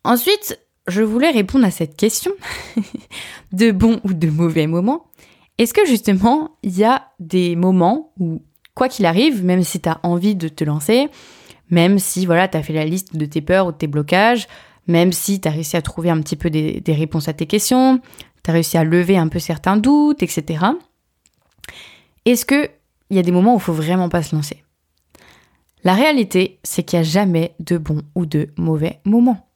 Ensuite, 0.04 0.60
je 0.88 1.02
voulais 1.02 1.32
répondre 1.32 1.66
à 1.66 1.72
cette 1.72 1.96
question 1.96 2.32
de 3.52 3.72
bons 3.72 4.00
ou 4.04 4.14
de 4.14 4.30
mauvais 4.30 4.68
moments. 4.68 5.08
Est-ce 5.58 5.74
que 5.74 5.86
justement, 5.86 6.58
il 6.64 6.78
y 6.78 6.84
a 6.84 7.10
des 7.20 7.56
moments 7.56 8.14
où, 8.20 8.42
quoi 8.76 8.90
qu'il 8.90 9.06
arrive, 9.06 9.44
même 9.44 9.64
si 9.64 9.80
tu 9.80 9.90
as 9.90 10.00
envie 10.04 10.36
de 10.36 10.48
te 10.48 10.64
lancer, 10.64 11.10
même 11.70 12.00
si 12.00 12.26
voilà, 12.26 12.48
tu 12.48 12.58
as 12.58 12.64
fait 12.64 12.74
la 12.74 12.86
liste 12.86 13.16
de 13.16 13.26
tes 13.26 13.42
peurs 13.42 13.68
ou 13.68 13.72
de 13.72 13.78
tes 13.78 13.88
blocages, 13.88 14.48
même 14.88 15.12
si 15.12 15.40
tu 15.40 15.48
as 15.48 15.52
réussi 15.52 15.78
à 15.78 15.82
trouver 15.82 16.10
un 16.10 16.20
petit 16.22 16.36
peu 16.36 16.50
des, 16.50 16.82
des 16.82 16.94
réponses 16.94 17.28
à 17.28 17.34
tes 17.34 17.46
questions, 17.46 18.00
tu 18.44 18.52
as 18.52 18.54
réussi 18.54 18.78
à 18.78 18.84
lever 18.84 19.18
un 19.18 19.28
peu 19.28 19.40
certains 19.40 19.78
doutes, 19.78 20.24
etc. 20.24 20.66
Est-ce 22.26 22.46
qu'il 22.46 22.70
y 23.12 23.20
a 23.20 23.24
des 23.24 23.32
moments 23.32 23.54
où 23.54 23.58
il 23.58 23.64
faut 23.64 23.74
vraiment 23.74 24.10
pas 24.10 24.24
se 24.24 24.36
lancer? 24.36 24.64
La 25.84 25.94
réalité, 25.94 26.60
c'est 26.64 26.84
qu'il 26.84 27.00
n'y 27.00 27.06
a 27.06 27.10
jamais 27.10 27.56
de 27.60 27.78
bons 27.78 28.04
ou 28.16 28.26
de 28.26 28.50
mauvais 28.58 29.02
moments. 29.06 29.50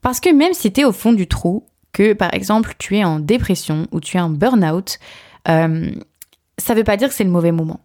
Parce 0.00 0.20
que 0.20 0.32
même 0.32 0.54
si 0.54 0.72
tu 0.72 0.80
es 0.80 0.84
au 0.84 0.92
fond 0.92 1.12
du 1.12 1.26
trou, 1.26 1.66
que, 1.92 2.12
par 2.12 2.32
exemple, 2.32 2.74
tu 2.78 2.96
es 2.96 3.04
en 3.04 3.18
dépression 3.18 3.86
ou 3.92 4.00
tu 4.00 4.16
es 4.16 4.20
en 4.20 4.30
burn-out, 4.30 4.98
euh, 5.48 5.90
ça 6.56 6.74
veut 6.74 6.84
pas 6.84 6.96
dire 6.96 7.08
que 7.08 7.14
c'est 7.14 7.24
le 7.24 7.30
mauvais 7.30 7.52
moment. 7.52 7.80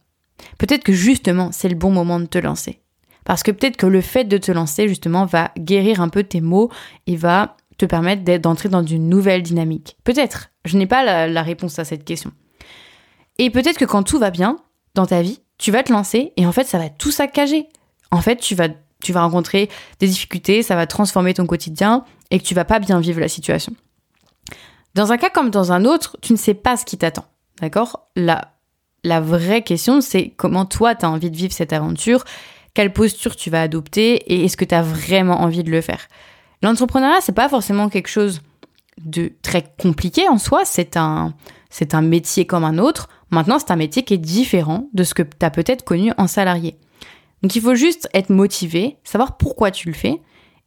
Peut-être 0.58 0.84
que 0.84 0.94
justement, 0.94 1.52
c'est 1.52 1.70
le 1.70 1.76
bon 1.76 1.92
moment 1.92 2.20
de 2.20 2.26
te 2.26 2.38
lancer. 2.38 2.80
Parce 3.26 3.42
que 3.42 3.52
peut-être 3.52 3.78
que 3.78 3.88
le 3.88 4.02
fait 4.02 4.24
de 4.24 4.38
te 4.38 4.52
lancer, 4.52 4.88
justement, 4.88 5.26
va 5.26 5.52
guérir 5.58 6.00
un 6.00 6.10
peu 6.10 6.24
tes 6.24 6.42
maux 6.42 6.70
et 7.08 7.16
va 7.16 7.58
te 7.78 7.86
permettre 7.86 8.24
d'entrer 8.40 8.70
dans 8.70 8.86
une 8.86 9.10
nouvelle 9.10 9.44
dynamique. 9.44 9.98
Peut-être. 10.04 10.52
Je 10.64 10.78
n'ai 10.78 10.88
pas 10.88 11.28
la, 11.28 11.44
réponse 11.44 11.78
à 11.80 11.86
cette 11.86 12.06
question. 12.06 12.32
Et 13.38 13.50
peut-être 13.50 13.78
que 13.78 13.86
quand 13.86 14.04
tout 14.04 14.20
va 14.20 14.32
bien 14.32 14.58
dans 14.94 15.06
ta 15.06 15.22
vie, 15.22 15.42
tu 15.58 15.72
vas 15.72 15.84
te 15.84 15.92
lancer 15.92 16.32
et 16.38 16.46
en 16.46 16.52
fait, 16.52 16.66
ça 16.66 16.78
va 16.78 16.90
tout 16.90 17.12
saccager. 17.12 17.68
En 18.12 18.22
fait, 18.22 18.38
tu 18.38 18.56
vas, 18.56 18.70
tu 19.04 19.12
vas 19.12 19.24
rencontrer 19.24 19.70
des 20.00 20.08
difficultés, 20.08 20.64
ça 20.64 20.76
va 20.76 20.88
transformer 20.88 21.34
ton 21.34 21.46
quotidien 21.46 22.06
et 22.32 22.40
que 22.40 22.46
tu 22.46 22.56
vas 22.56 22.66
pas 22.66 22.80
bien 22.80 23.00
vivre 23.00 23.20
la 23.20 23.28
situation. 23.28 23.76
Dans 24.94 25.12
un 25.12 25.18
cas 25.18 25.30
comme 25.30 25.50
dans 25.50 25.72
un 25.74 25.84
autre, 25.84 26.18
tu 26.22 26.32
ne 26.32 26.38
sais 26.38 26.54
pas 26.54 26.78
ce 26.78 26.86
qui 26.86 26.98
t'attend. 26.98 27.26
D'accord? 27.60 28.08
La, 28.16 28.55
la 29.06 29.22
vraie 29.22 29.62
question, 29.62 30.02
c'est 30.02 30.30
comment 30.36 30.66
toi, 30.66 30.96
tu 30.96 31.06
as 31.06 31.10
envie 31.10 31.30
de 31.30 31.38
vivre 31.38 31.54
cette 31.54 31.74
aventure, 31.74 32.26
quelle 32.74 32.92
posture 32.92 33.36
tu 33.36 33.50
vas 33.50 33.62
adopter 33.62 34.16
et 34.34 34.44
est-ce 34.44 34.58
que 34.58 34.66
tu 34.66 34.76
as 34.76 34.82
vraiment 34.82 35.42
envie 35.42 35.64
de 35.64 35.72
le 35.72 35.80
faire? 35.82 36.08
L'entrepreneuriat, 36.62 37.22
c'est 37.22 37.36
pas 37.36 37.48
forcément 37.48 37.88
quelque 37.88 38.10
chose 38.10 38.42
de 38.98 39.32
très 39.44 39.64
compliqué 39.80 40.28
en 40.28 40.38
soi, 40.38 40.66
c'est 40.66 40.98
un, 40.98 41.34
c'est 41.70 41.94
un 41.94 42.02
métier 42.02 42.46
comme 42.46 42.64
un 42.64 42.80
autre. 42.80 43.08
Maintenant, 43.30 43.60
c'est 43.60 43.72
un 43.72 43.76
métier 43.76 44.04
qui 44.04 44.16
est 44.16 44.20
différent 44.20 44.90
de 44.94 45.04
ce 45.04 45.14
que 45.14 45.22
tu 45.22 45.46
as 45.46 45.52
peut-être 45.52 45.84
connu 45.84 46.12
en 46.18 46.28
salarié. 46.28 46.76
Donc 47.44 47.56
il 47.56 47.62
faut 47.62 47.76
juste 47.76 48.10
être 48.14 48.32
motivé, 48.32 48.98
savoir 49.04 49.38
pourquoi 49.38 49.70
tu 49.70 49.88
le 49.88 49.94
fais 49.94 50.22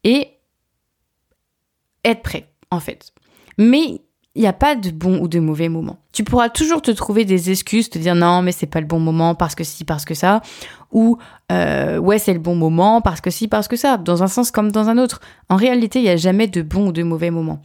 et 0.05 0.29
être 2.05 2.23
prêt, 2.23 2.53
en 2.71 2.79
fait. 2.79 3.13
Mais 3.59 4.01
il 4.39 4.43
n'y 4.43 4.47
a 4.47 4.53
pas 4.53 4.77
de 4.77 4.93
bon 4.93 5.19
ou 5.19 5.27
de 5.27 5.41
mauvais 5.41 5.69
moment. 5.69 5.99
Tu 6.13 6.23
pourras 6.23 6.49
toujours 6.49 6.81
te 6.81 6.93
trouver 6.93 7.25
des 7.25 7.51
excuses, 7.51 7.91
te 7.91 7.99
dire 7.99 8.15
non, 8.15 8.41
mais 8.41 8.53
c'est 8.53 8.69
pas 8.69 8.81
le 8.81 8.87
bon 8.87 9.01
moment 9.01 9.35
parce 9.35 9.57
que 9.57 9.65
si, 9.65 9.85
parce 9.85 10.05
que 10.05 10.15
ça, 10.15 10.43
ou 10.93 11.19
euh, 11.51 11.99
ouais, 11.99 12.21
c'est 12.21 12.35
le 12.35 12.39
bon 12.39 12.55
moment 12.55 13.01
parce 13.01 13.21
que 13.21 13.31
si, 13.31 13.49
parce 13.49 13.67
que 13.67 13.75
ça, 13.75 13.97
dans 13.97 14.23
un 14.23 14.29
sens 14.29 14.53
comme 14.53 14.71
dans 14.71 14.89
un 14.89 14.97
autre. 14.97 15.21
En 15.49 15.57
réalité, 15.57 15.99
il 15.99 16.03
n'y 16.03 16.09
a 16.09 16.17
jamais 16.17 16.47
de 16.47 16.63
bon 16.63 16.87
ou 16.87 16.93
de 16.93 17.03
mauvais 17.03 17.33
moment. 17.33 17.61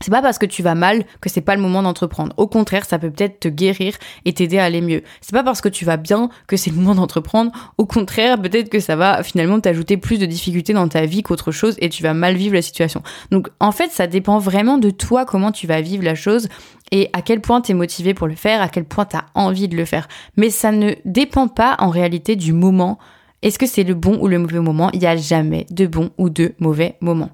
C'est 0.00 0.10
pas 0.10 0.22
parce 0.22 0.38
que 0.38 0.46
tu 0.46 0.62
vas 0.62 0.74
mal 0.74 1.04
que 1.20 1.28
c'est 1.28 1.40
pas 1.40 1.56
le 1.56 1.62
moment 1.62 1.82
d'entreprendre. 1.82 2.32
Au 2.36 2.46
contraire, 2.46 2.84
ça 2.84 2.98
peut 2.98 3.10
peut-être 3.10 3.40
te 3.40 3.48
guérir 3.48 3.94
et 4.24 4.32
t'aider 4.32 4.58
à 4.58 4.64
aller 4.64 4.80
mieux. 4.80 5.02
C'est 5.20 5.32
pas 5.32 5.42
parce 5.42 5.60
que 5.60 5.68
tu 5.68 5.84
vas 5.84 5.96
bien 5.96 6.28
que 6.46 6.56
c'est 6.56 6.70
le 6.70 6.76
moment 6.76 6.94
d'entreprendre. 6.94 7.52
Au 7.78 7.86
contraire, 7.86 8.40
peut-être 8.40 8.68
que 8.68 8.80
ça 8.80 8.96
va 8.96 9.22
finalement 9.22 9.60
t'ajouter 9.60 9.96
plus 9.96 10.18
de 10.18 10.26
difficultés 10.26 10.72
dans 10.72 10.88
ta 10.88 11.06
vie 11.06 11.22
qu'autre 11.22 11.52
chose 11.52 11.76
et 11.80 11.88
tu 11.88 12.02
vas 12.02 12.14
mal 12.14 12.36
vivre 12.36 12.54
la 12.54 12.62
situation. 12.62 13.02
Donc 13.30 13.48
en 13.60 13.72
fait, 13.72 13.90
ça 13.90 14.06
dépend 14.06 14.38
vraiment 14.38 14.78
de 14.78 14.90
toi 14.90 15.24
comment 15.24 15.52
tu 15.52 15.66
vas 15.66 15.80
vivre 15.80 16.04
la 16.04 16.14
chose 16.14 16.48
et 16.90 17.10
à 17.12 17.22
quel 17.22 17.40
point 17.40 17.60
tu 17.60 17.72
es 17.72 17.74
motivé 17.74 18.14
pour 18.14 18.26
le 18.26 18.34
faire, 18.34 18.62
à 18.62 18.68
quel 18.68 18.84
point 18.84 19.04
tu 19.04 19.16
as 19.16 19.26
envie 19.34 19.68
de 19.68 19.76
le 19.76 19.84
faire. 19.84 20.08
Mais 20.36 20.50
ça 20.50 20.72
ne 20.72 20.92
dépend 21.04 21.48
pas 21.48 21.76
en 21.78 21.90
réalité 21.90 22.36
du 22.36 22.52
moment. 22.52 22.98
Est-ce 23.42 23.58
que 23.58 23.66
c'est 23.66 23.84
le 23.84 23.94
bon 23.94 24.18
ou 24.20 24.28
le 24.28 24.38
mauvais 24.38 24.60
moment? 24.60 24.90
Il 24.92 25.00
n'y 25.00 25.06
a 25.06 25.16
jamais 25.16 25.66
de 25.70 25.86
bon 25.86 26.10
ou 26.18 26.30
de 26.30 26.54
mauvais 26.58 26.96
moment. 27.00 27.30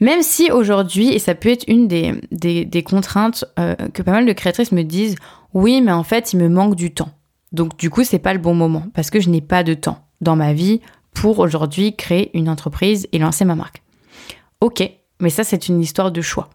Même 0.00 0.22
si 0.22 0.50
aujourd'hui, 0.50 1.08
et 1.08 1.18
ça 1.18 1.34
peut 1.34 1.50
être 1.50 1.64
une 1.68 1.86
des, 1.86 2.20
des, 2.30 2.82
contraintes 2.82 3.44
euh, 3.58 3.74
que 3.92 4.02
pas 4.02 4.12
mal 4.12 4.26
de 4.26 4.32
créatrices 4.32 4.72
me 4.72 4.82
disent, 4.82 5.16
oui, 5.52 5.82
mais 5.82 5.92
en 5.92 6.04
fait, 6.04 6.32
il 6.32 6.38
me 6.38 6.48
manque 6.48 6.74
du 6.74 6.92
temps. 6.92 7.10
Donc 7.52 7.76
du 7.76 7.90
coup, 7.90 8.04
c'est 8.04 8.18
pas 8.18 8.32
le 8.32 8.38
bon 8.38 8.54
moment 8.54 8.84
parce 8.94 9.10
que 9.10 9.20
je 9.20 9.28
n'ai 9.28 9.40
pas 9.40 9.62
de 9.62 9.74
temps 9.74 10.06
dans 10.20 10.36
ma 10.36 10.52
vie 10.52 10.80
pour 11.12 11.38
aujourd'hui 11.40 11.96
créer 11.96 12.36
une 12.36 12.48
entreprise 12.48 13.08
et 13.12 13.18
lancer 13.18 13.44
ma 13.44 13.54
marque. 13.54 13.82
Ok, 14.60 14.88
mais 15.20 15.30
ça, 15.30 15.44
c'est 15.44 15.68
une 15.68 15.80
histoire 15.80 16.12
de 16.12 16.20
choix. 16.20 16.50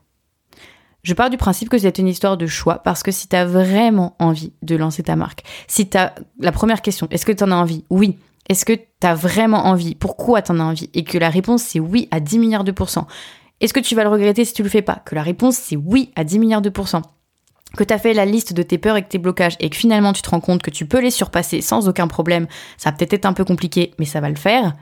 Je 1.03 1.13
pars 1.13 1.29
du 1.29 1.37
principe 1.37 1.69
que 1.69 1.77
c'est 1.77 1.99
une 1.99 2.07
histoire 2.07 2.35
de 2.35 2.47
choix 2.47 2.79
parce 2.79 3.03
que 3.03 3.11
si 3.11 3.27
tu 3.27 3.35
as 3.35 3.45
vraiment 3.45 4.15
envie 4.17 4.53
de 4.63 4.75
lancer 4.75 5.03
ta 5.03 5.15
marque, 5.15 5.43
si 5.67 5.87
tu 5.87 5.97
la 6.39 6.51
première 6.51 6.81
question, 6.81 7.07
est-ce 7.11 7.27
que 7.27 7.31
tu 7.31 7.43
en 7.43 7.51
as 7.51 7.55
envie? 7.55 7.83
Oui. 7.91 8.17
Est-ce 8.47 8.65
que 8.65 8.73
tu 8.73 9.07
as 9.07 9.15
vraiment 9.15 9.65
envie? 9.65 9.95
Pourquoi 9.95 10.41
tu 10.41 10.51
en 10.51 10.59
as 10.59 10.63
envie? 10.63 10.89
Et 10.93 11.03
que 11.03 11.17
la 11.17 11.29
réponse 11.29 11.63
c'est 11.63 11.79
oui 11.79 12.07
à 12.11 12.19
10 12.19 12.39
milliards 12.39 12.63
de 12.63 12.71
pourcents. 12.71 13.07
Est-ce 13.61 13.73
que 13.73 13.79
tu 13.79 13.95
vas 13.95 14.03
le 14.03 14.09
regretter 14.09 14.45
si 14.45 14.53
tu 14.53 14.63
le 14.63 14.69
fais 14.69 14.81
pas? 14.81 15.01
Que 15.05 15.15
la 15.15 15.23
réponse 15.23 15.55
c'est 15.55 15.75
oui 15.75 16.11
à 16.15 16.23
10 16.23 16.39
milliards 16.39 16.61
de 16.61 16.69
pourcents. 16.69 17.01
Que 17.75 17.83
tu 17.83 17.93
as 17.93 17.97
fait 17.97 18.13
la 18.13 18.25
liste 18.25 18.53
de 18.53 18.63
tes 18.63 18.77
peurs 18.77 18.97
et 18.97 19.01
de 19.01 19.07
tes 19.07 19.17
blocages 19.17 19.57
et 19.59 19.69
que 19.69 19.75
finalement 19.75 20.13
tu 20.13 20.21
te 20.21 20.29
rends 20.29 20.39
compte 20.39 20.61
que 20.61 20.69
tu 20.69 20.85
peux 20.85 20.99
les 20.99 21.11
surpasser 21.11 21.61
sans 21.61 21.89
aucun 21.89 22.07
problème, 22.07 22.47
ça 22.77 22.91
va 22.91 22.97
peut-être 22.97 23.13
être 23.13 23.25
un 23.25 23.33
peu 23.33 23.43
compliqué, 23.43 23.93
mais 23.99 24.05
ça 24.05 24.21
va 24.21 24.29
le 24.29 24.35
faire. 24.35 24.73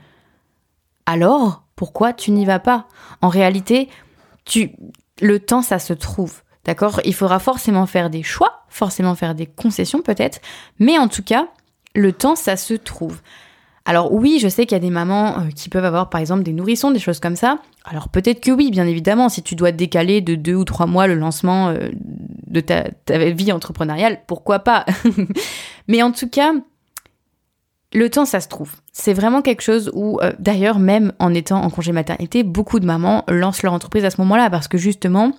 Alors, 1.06 1.64
pourquoi 1.76 2.12
tu 2.12 2.30
n'y 2.30 2.44
vas 2.44 2.60
pas? 2.60 2.86
En 3.20 3.28
réalité, 3.28 3.88
le 5.20 5.38
temps 5.38 5.62
ça 5.62 5.78
se 5.78 5.92
trouve. 5.92 6.42
D'accord? 6.64 7.00
Il 7.04 7.14
faudra 7.14 7.38
forcément 7.40 7.86
faire 7.86 8.10
des 8.10 8.22
choix, 8.22 8.64
forcément 8.68 9.14
faire 9.14 9.34
des 9.34 9.46
concessions 9.46 10.00
peut-être, 10.00 10.40
mais 10.78 10.98
en 10.98 11.08
tout 11.08 11.22
cas, 11.22 11.48
le 11.94 12.12
temps 12.12 12.36
ça 12.36 12.56
se 12.56 12.74
trouve. 12.74 13.20
Alors 13.86 14.12
oui, 14.12 14.38
je 14.40 14.48
sais 14.48 14.64
qu'il 14.64 14.74
y 14.74 14.80
a 14.80 14.80
des 14.80 14.90
mamans 14.90 15.38
euh, 15.38 15.50
qui 15.54 15.68
peuvent 15.68 15.84
avoir 15.84 16.08
par 16.08 16.20
exemple 16.20 16.42
des 16.42 16.52
nourrissons, 16.52 16.90
des 16.90 16.98
choses 16.98 17.20
comme 17.20 17.36
ça. 17.36 17.58
Alors 17.84 18.08
peut-être 18.08 18.40
que 18.40 18.50
oui, 18.50 18.70
bien 18.70 18.86
évidemment, 18.86 19.28
si 19.28 19.42
tu 19.42 19.56
dois 19.56 19.72
décaler 19.72 20.22
de 20.22 20.34
deux 20.34 20.54
ou 20.54 20.64
trois 20.64 20.86
mois 20.86 21.06
le 21.06 21.14
lancement 21.14 21.68
euh, 21.68 21.90
de 22.46 22.60
ta, 22.60 22.84
vie 23.30 23.52
entrepreneuriale, 23.52 24.20
pourquoi 24.26 24.60
pas? 24.60 24.86
Mais 25.88 26.02
en 26.02 26.12
tout 26.12 26.28
cas, 26.28 26.52
le 27.92 28.08
temps, 28.08 28.24
ça 28.24 28.40
se 28.40 28.48
trouve. 28.48 28.72
C'est 28.92 29.12
vraiment 29.12 29.42
quelque 29.42 29.62
chose 29.62 29.90
où, 29.92 30.18
euh, 30.22 30.32
d'ailleurs, 30.38 30.78
même 30.78 31.12
en 31.18 31.34
étant 31.34 31.62
en 31.62 31.68
congé 31.68 31.92
maternité, 31.92 32.42
beaucoup 32.42 32.80
de 32.80 32.86
mamans 32.86 33.24
lancent 33.28 33.62
leur 33.62 33.74
entreprise 33.74 34.06
à 34.06 34.10
ce 34.10 34.20
moment-là 34.22 34.48
parce 34.48 34.66
que 34.66 34.78
justement, 34.78 35.32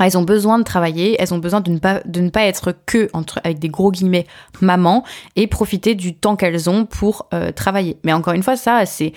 elles 0.00 0.18
ont 0.18 0.22
besoin 0.22 0.58
de 0.58 0.64
travailler, 0.64 1.16
elles 1.18 1.32
ont 1.32 1.38
besoin 1.38 1.60
de 1.60 1.70
ne 1.70 1.78
pas, 1.78 2.00
de 2.04 2.20
ne 2.20 2.30
pas 2.30 2.44
être 2.44 2.74
que, 2.86 3.08
entre, 3.12 3.40
avec 3.44 3.58
des 3.58 3.68
gros 3.68 3.92
guillemets, 3.92 4.26
maman, 4.60 5.04
et 5.36 5.46
profiter 5.46 5.94
du 5.94 6.14
temps 6.14 6.36
qu'elles 6.36 6.68
ont 6.68 6.84
pour 6.84 7.26
euh, 7.32 7.52
travailler. 7.52 7.96
Mais 8.04 8.12
encore 8.12 8.34
une 8.34 8.42
fois, 8.42 8.56
ça, 8.56 8.86
c'est... 8.86 9.12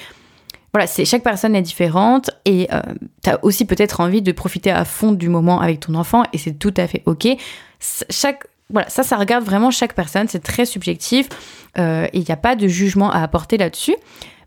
Voilà, 0.73 0.85
c'est 0.85 1.05
chaque 1.05 1.23
personne 1.23 1.55
est 1.55 1.61
différente 1.61 2.29
et 2.45 2.67
euh, 2.71 2.81
tu 3.23 3.29
as 3.29 3.43
aussi 3.43 3.65
peut-être 3.65 3.99
envie 3.99 4.21
de 4.21 4.31
profiter 4.31 4.69
à 4.69 4.85
fond 4.85 5.11
du 5.11 5.29
moment 5.29 5.59
avec 5.59 5.79
ton 5.79 5.95
enfant 5.95 6.23
et 6.33 6.37
c'est 6.37 6.59
tout 6.59 6.73
à 6.77 6.85
fait 6.87 7.01
ok. 7.05 7.27
Chaque 8.09 8.43
voilà, 8.69 8.89
ça, 8.89 9.03
ça 9.03 9.15
regarde 9.15 9.45
vraiment 9.45 9.71
chaque 9.71 9.93
personne, 9.93 10.27
c'est 10.27 10.43
très 10.43 10.65
subjectif 10.65 11.29
euh, 11.79 12.05
et 12.11 12.19
il 12.19 12.25
n'y 12.25 12.31
a 12.31 12.37
pas 12.37 12.55
de 12.55 12.67
jugement 12.67 13.09
à 13.09 13.21
apporter 13.21 13.57
là-dessus. 13.57 13.95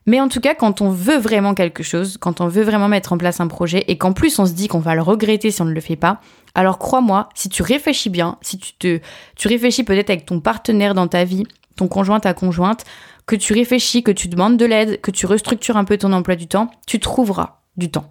Mais 0.07 0.21
en 0.21 0.28
tout 0.28 0.40
cas, 0.40 0.54
quand 0.54 0.80
on 0.80 0.90
veut 0.90 1.19
vraiment 1.19 1.54
quelque 1.54 1.83
chose, 1.83 2.16
quand 2.19 2.40
on 2.40 2.49
veut 2.49 2.62
vraiment 2.62 2.88
mettre 2.88 3.12
en 3.12 3.19
place 3.19 3.40
un 3.40 3.49
projet 3.49 3.85
et 3.88 3.99
qu'en 3.99 4.12
plus 4.12 4.38
on 4.38 4.47
se 4.47 4.52
dit 4.52 4.66
qu'on 4.66 4.78
va 4.78 4.95
le 4.95 5.02
regretter 5.02 5.50
si 5.50 5.61
on 5.62 5.66
ne 5.66 5.73
le 5.73 5.80
fait 5.80 5.97
pas, 5.97 6.21
alors 6.54 6.78
crois-moi, 6.78 7.28
si 7.35 7.49
tu 7.49 7.62
réfléchis 7.62 8.11
bien, 8.11 8.38
si 8.40 8.59
tu 8.59 8.73
te, 8.75 9.00
tu 9.37 9.49
réfléchis 9.49 9.85
peut-être 9.85 10.11
avec 10.11 10.26
ton 10.26 10.40
partenaire 10.40 10.95
dans 10.95 11.07
ta 11.07 11.25
vie, 11.25 11.45
ton 11.76 11.87
conjoint, 11.87 12.21
ta 12.21 12.35
conjointe, 12.35 12.85
que 13.26 13.37
tu 13.37 13.52
réfléchis, 13.52 14.02
que 14.02 14.11
tu 14.11 14.28
demandes 14.28 14.57
de 14.57 14.64
l'aide, 14.64 15.00
que 15.00 15.11
tu 15.11 15.26
restructures 15.26 15.76
un 15.76 15.85
peu 15.85 15.97
ton 15.97 16.12
emploi 16.12 16.35
du 16.35 16.49
temps, 16.49 16.71
tu 16.87 16.99
trouveras 16.99 17.61
du 17.76 17.90
temps. 17.90 18.11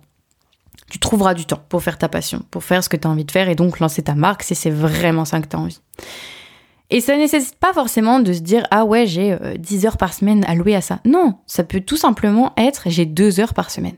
Tu 0.90 0.98
trouveras 0.98 1.34
du 1.34 1.46
temps 1.46 1.62
pour 1.70 1.84
faire 1.84 1.98
ta 1.98 2.10
passion, 2.10 2.44
pour 2.50 2.64
faire 2.64 2.84
ce 2.84 2.90
que 2.90 2.98
tu 2.98 3.08
as 3.08 3.12
envie 3.12 3.26
de 3.26 3.32
faire 3.32 3.50
et 3.50 3.56
donc 3.56 3.80
lancer 3.80 4.02
ta 4.02 4.16
marque 4.16 4.44
si 4.44 4.56
c'est 4.56 4.72
vraiment 4.72 5.26
ça 5.26 5.40
que 5.40 5.48
tu 5.48 5.56
as 5.56 5.60
envie. 5.60 5.80
Et 6.92 7.02
ça 7.02 7.16
nécessite 7.18 7.56
pas 7.56 7.74
forcément 7.74 8.20
de 8.20 8.34
se 8.34 8.40
dire 8.40 8.66
ah 8.72 8.84
ouais 8.84 9.06
j'ai 9.06 9.38
10 9.58 9.86
euh, 9.86 9.88
heures 9.88 9.98
par 9.98 10.14
semaine 10.14 10.44
allouées 10.46 10.76
à 10.76 10.82
ça. 10.82 11.00
Non, 11.06 11.36
ça 11.46 11.64
peut 11.64 11.82
tout 11.82 11.98
simplement 11.98 12.54
être 12.58 12.84
j'ai 12.88 13.06
2 13.06 13.40
heures 13.40 13.54
par 13.54 13.70
semaine. 13.70 13.98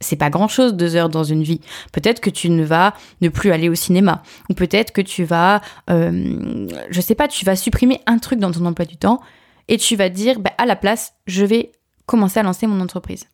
C'est 0.00 0.16
pas 0.16 0.28
grand 0.28 0.48
chose 0.48 0.74
deux 0.74 0.94
heures 0.94 1.08
dans 1.08 1.24
une 1.24 1.42
vie. 1.42 1.60
Peut-être 1.92 2.20
que 2.20 2.28
tu 2.28 2.50
ne 2.50 2.64
vas 2.64 2.92
ne 3.22 3.30
plus 3.30 3.50
aller 3.50 3.70
au 3.70 3.74
cinéma, 3.74 4.22
ou 4.50 4.54
peut-être 4.54 4.92
que 4.92 5.00
tu 5.00 5.24
vas, 5.24 5.62
euh, 5.88 6.68
je 6.90 7.00
sais 7.00 7.14
pas, 7.14 7.28
tu 7.28 7.46
vas 7.46 7.56
supprimer 7.56 8.02
un 8.06 8.18
truc 8.18 8.38
dans 8.38 8.50
ton 8.50 8.66
emploi 8.66 8.84
du 8.84 8.98
temps 8.98 9.20
et 9.68 9.78
tu 9.78 9.96
vas 9.96 10.10
dire 10.10 10.38
bah, 10.38 10.52
à 10.58 10.66
la 10.66 10.76
place 10.76 11.14
je 11.26 11.44
vais 11.44 11.72
commencer 12.04 12.40
à 12.40 12.42
lancer 12.42 12.66
mon 12.66 12.80
entreprise. 12.80 13.26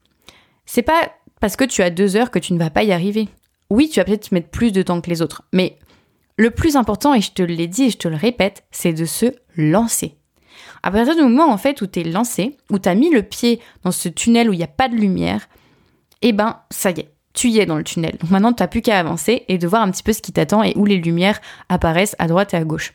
C'est 0.64 0.82
pas 0.82 1.10
parce 1.40 1.56
que 1.56 1.64
tu 1.64 1.82
as 1.82 1.90
deux 1.90 2.16
heures 2.16 2.30
que 2.30 2.38
tu 2.38 2.52
ne 2.52 2.58
vas 2.58 2.70
pas 2.70 2.84
y 2.84 2.92
arriver. 2.92 3.28
Oui, 3.68 3.88
tu 3.88 3.98
vas 3.98 4.04
peut-être 4.04 4.30
mettre 4.30 4.48
plus 4.48 4.70
de 4.70 4.82
temps 4.82 5.00
que 5.00 5.10
les 5.10 5.20
autres, 5.20 5.42
mais 5.52 5.78
le 6.42 6.50
plus 6.50 6.76
important, 6.76 7.14
et 7.14 7.20
je 7.20 7.32
te 7.32 7.42
l'ai 7.42 7.68
dit 7.68 7.84
et 7.84 7.90
je 7.90 7.98
te 7.98 8.08
le 8.08 8.16
répète, 8.16 8.64
c'est 8.70 8.92
de 8.92 9.04
se 9.04 9.26
lancer. 9.56 10.16
À 10.82 10.90
partir 10.90 11.14
du 11.14 11.22
moment 11.22 11.50
en 11.50 11.56
fait 11.56 11.80
où 11.80 11.86
tu 11.86 12.00
es 12.00 12.04
lancé, 12.04 12.56
où 12.70 12.78
tu 12.78 12.88
as 12.88 12.94
mis 12.94 13.10
le 13.10 13.22
pied 13.22 13.60
dans 13.84 13.92
ce 13.92 14.08
tunnel 14.08 14.50
où 14.50 14.52
il 14.52 14.58
n'y 14.58 14.64
a 14.64 14.68
pas 14.68 14.88
de 14.88 14.96
lumière, 14.96 15.48
eh 16.20 16.32
ben 16.32 16.60
ça 16.70 16.90
y 16.90 17.00
est, 17.00 17.12
tu 17.32 17.48
y 17.48 17.60
es 17.60 17.66
dans 17.66 17.76
le 17.76 17.84
tunnel. 17.84 18.16
Donc 18.20 18.30
maintenant, 18.30 18.52
tu 18.52 18.62
n'as 18.62 18.68
plus 18.68 18.82
qu'à 18.82 18.98
avancer 18.98 19.44
et 19.48 19.58
de 19.58 19.66
voir 19.68 19.82
un 19.82 19.90
petit 19.90 20.02
peu 20.02 20.12
ce 20.12 20.20
qui 20.20 20.32
t'attend 20.32 20.62
et 20.62 20.72
où 20.76 20.84
les 20.84 20.98
lumières 20.98 21.40
apparaissent 21.68 22.16
à 22.18 22.26
droite 22.26 22.54
et 22.54 22.56
à 22.56 22.64
gauche. 22.64 22.92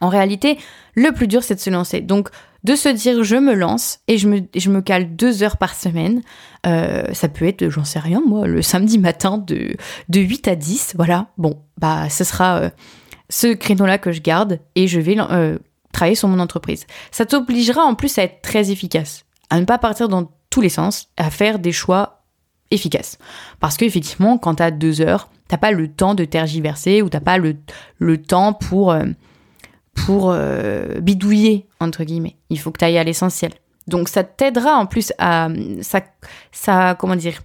En 0.00 0.08
réalité, 0.08 0.58
le 0.94 1.12
plus 1.12 1.26
dur, 1.26 1.42
c'est 1.42 1.54
de 1.54 1.60
se 1.60 1.70
lancer. 1.70 2.00
Donc, 2.00 2.28
de 2.64 2.74
se 2.74 2.88
dire, 2.88 3.22
je 3.22 3.36
me 3.36 3.54
lance 3.54 4.00
et 4.08 4.18
je 4.18 4.28
me, 4.28 4.40
je 4.54 4.70
me 4.70 4.80
cale 4.80 5.14
deux 5.16 5.42
heures 5.42 5.56
par 5.56 5.74
semaine. 5.74 6.22
Euh, 6.66 7.04
ça 7.12 7.28
peut 7.28 7.46
être, 7.46 7.68
j'en 7.68 7.84
sais 7.84 7.98
rien, 7.98 8.20
moi, 8.26 8.46
le 8.46 8.62
samedi 8.62 8.98
matin 8.98 9.38
de, 9.38 9.76
de 10.08 10.20
8 10.20 10.48
à 10.48 10.56
10. 10.56 10.94
Voilà. 10.96 11.28
Bon, 11.38 11.62
bah, 11.78 12.08
ce 12.08 12.24
sera 12.24 12.58
euh, 12.58 12.70
ce 13.30 13.54
créneau-là 13.54 13.98
que 13.98 14.12
je 14.12 14.20
garde 14.20 14.60
et 14.74 14.88
je 14.88 15.00
vais 15.00 15.16
euh, 15.18 15.58
travailler 15.92 16.16
sur 16.16 16.28
mon 16.28 16.40
entreprise. 16.40 16.86
Ça 17.10 17.26
t'obligera 17.26 17.82
en 17.82 17.94
plus 17.94 18.18
à 18.18 18.24
être 18.24 18.42
très 18.42 18.70
efficace, 18.70 19.24
à 19.50 19.60
ne 19.60 19.64
pas 19.64 19.78
partir 19.78 20.08
dans 20.08 20.30
tous 20.50 20.60
les 20.60 20.68
sens, 20.68 21.08
à 21.16 21.30
faire 21.30 21.58
des 21.58 21.72
choix 21.72 22.22
efficaces. 22.70 23.18
Parce 23.60 23.76
qu'effectivement, 23.76 24.36
quand 24.36 24.56
tu 24.56 24.62
as 24.62 24.70
deux 24.70 25.00
heures, 25.00 25.30
t'as 25.46 25.58
pas 25.58 25.70
le 25.70 25.88
temps 25.88 26.14
de 26.14 26.24
tergiverser 26.24 27.02
ou 27.02 27.08
t'as 27.08 27.20
pas 27.20 27.38
le, 27.38 27.56
le 27.98 28.20
temps 28.20 28.52
pour, 28.52 28.94
pour 29.94 30.30
euh, 30.30 31.00
bidouiller, 31.00 31.66
entre 31.80 32.04
guillemets. 32.04 32.36
Il 32.50 32.58
faut 32.58 32.70
que 32.70 32.78
tu 32.78 32.84
ailles 32.84 32.98
à 32.98 33.04
l'essentiel. 33.04 33.52
Donc 33.86 34.08
ça 34.08 34.24
t'aidera 34.24 34.76
en 34.76 34.86
plus 34.86 35.12
à... 35.18 35.48
Ça, 35.82 36.02
ça, 36.52 36.96
comment 36.98 37.16
dire 37.16 37.40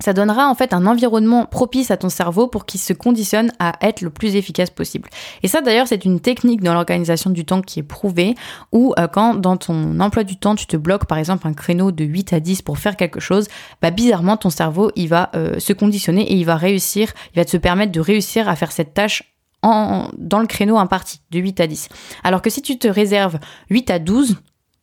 ça 0.00 0.12
donnera 0.12 0.48
en 0.48 0.54
fait 0.54 0.72
un 0.72 0.86
environnement 0.86 1.46
propice 1.46 1.90
à 1.90 1.96
ton 1.96 2.08
cerveau 2.08 2.48
pour 2.48 2.66
qu'il 2.66 2.80
se 2.80 2.92
conditionne 2.92 3.52
à 3.58 3.74
être 3.80 4.00
le 4.00 4.10
plus 4.10 4.36
efficace 4.36 4.70
possible. 4.70 5.08
Et 5.42 5.48
ça 5.48 5.60
d'ailleurs 5.60 5.86
c'est 5.86 6.04
une 6.04 6.20
technique 6.20 6.62
dans 6.62 6.74
l'organisation 6.74 7.30
du 7.30 7.44
temps 7.44 7.62
qui 7.62 7.80
est 7.80 7.84
prouvée, 7.84 8.34
où 8.72 8.92
euh, 8.98 9.06
quand 9.06 9.34
dans 9.34 9.56
ton 9.56 10.00
emploi 10.00 10.24
du 10.24 10.36
temps 10.36 10.56
tu 10.56 10.66
te 10.66 10.76
bloques 10.76 11.06
par 11.06 11.18
exemple 11.18 11.46
un 11.46 11.54
créneau 11.54 11.92
de 11.92 12.04
8 12.04 12.32
à 12.32 12.40
10 12.40 12.62
pour 12.62 12.78
faire 12.78 12.96
quelque 12.96 13.20
chose, 13.20 13.46
bah 13.80 13.90
bizarrement 13.90 14.36
ton 14.36 14.50
cerveau 14.50 14.90
il 14.96 15.08
va 15.08 15.30
euh, 15.34 15.58
se 15.58 15.72
conditionner 15.72 16.30
et 16.30 16.34
il 16.34 16.44
va 16.44 16.56
réussir, 16.56 17.12
il 17.34 17.36
va 17.36 17.44
te 17.44 17.56
permettre 17.56 17.92
de 17.92 18.00
réussir 18.00 18.48
à 18.48 18.56
faire 18.56 18.72
cette 18.72 18.94
tâche 18.94 19.33
dans 19.64 20.40
le 20.40 20.46
créneau 20.46 20.78
imparti 20.78 21.20
de 21.30 21.38
8 21.38 21.60
à 21.60 21.66
10. 21.66 21.88
Alors 22.22 22.42
que 22.42 22.50
si 22.50 22.62
tu 22.62 22.78
te 22.78 22.88
réserves 22.88 23.38
8 23.70 23.90
à 23.90 23.98
12, 23.98 24.36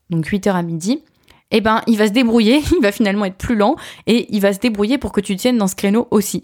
donc 0.09 0.25
8 0.25 0.47
heures 0.47 0.55
à 0.55 0.63
midi, 0.63 1.03
eh 1.51 1.61
ben, 1.61 1.81
il 1.88 1.97
va 1.97 2.07
se 2.07 2.13
débrouiller, 2.13 2.61
il 2.71 2.81
va 2.81 2.91
finalement 2.91 3.25
être 3.25 3.38
plus 3.38 3.55
lent 3.55 3.75
et 4.07 4.27
il 4.33 4.41
va 4.41 4.53
se 4.53 4.59
débrouiller 4.59 4.97
pour 4.97 5.11
que 5.11 5.21
tu 5.21 5.35
tiennes 5.35 5.57
dans 5.57 5.67
ce 5.67 5.75
créneau 5.75 6.07
aussi. 6.11 6.43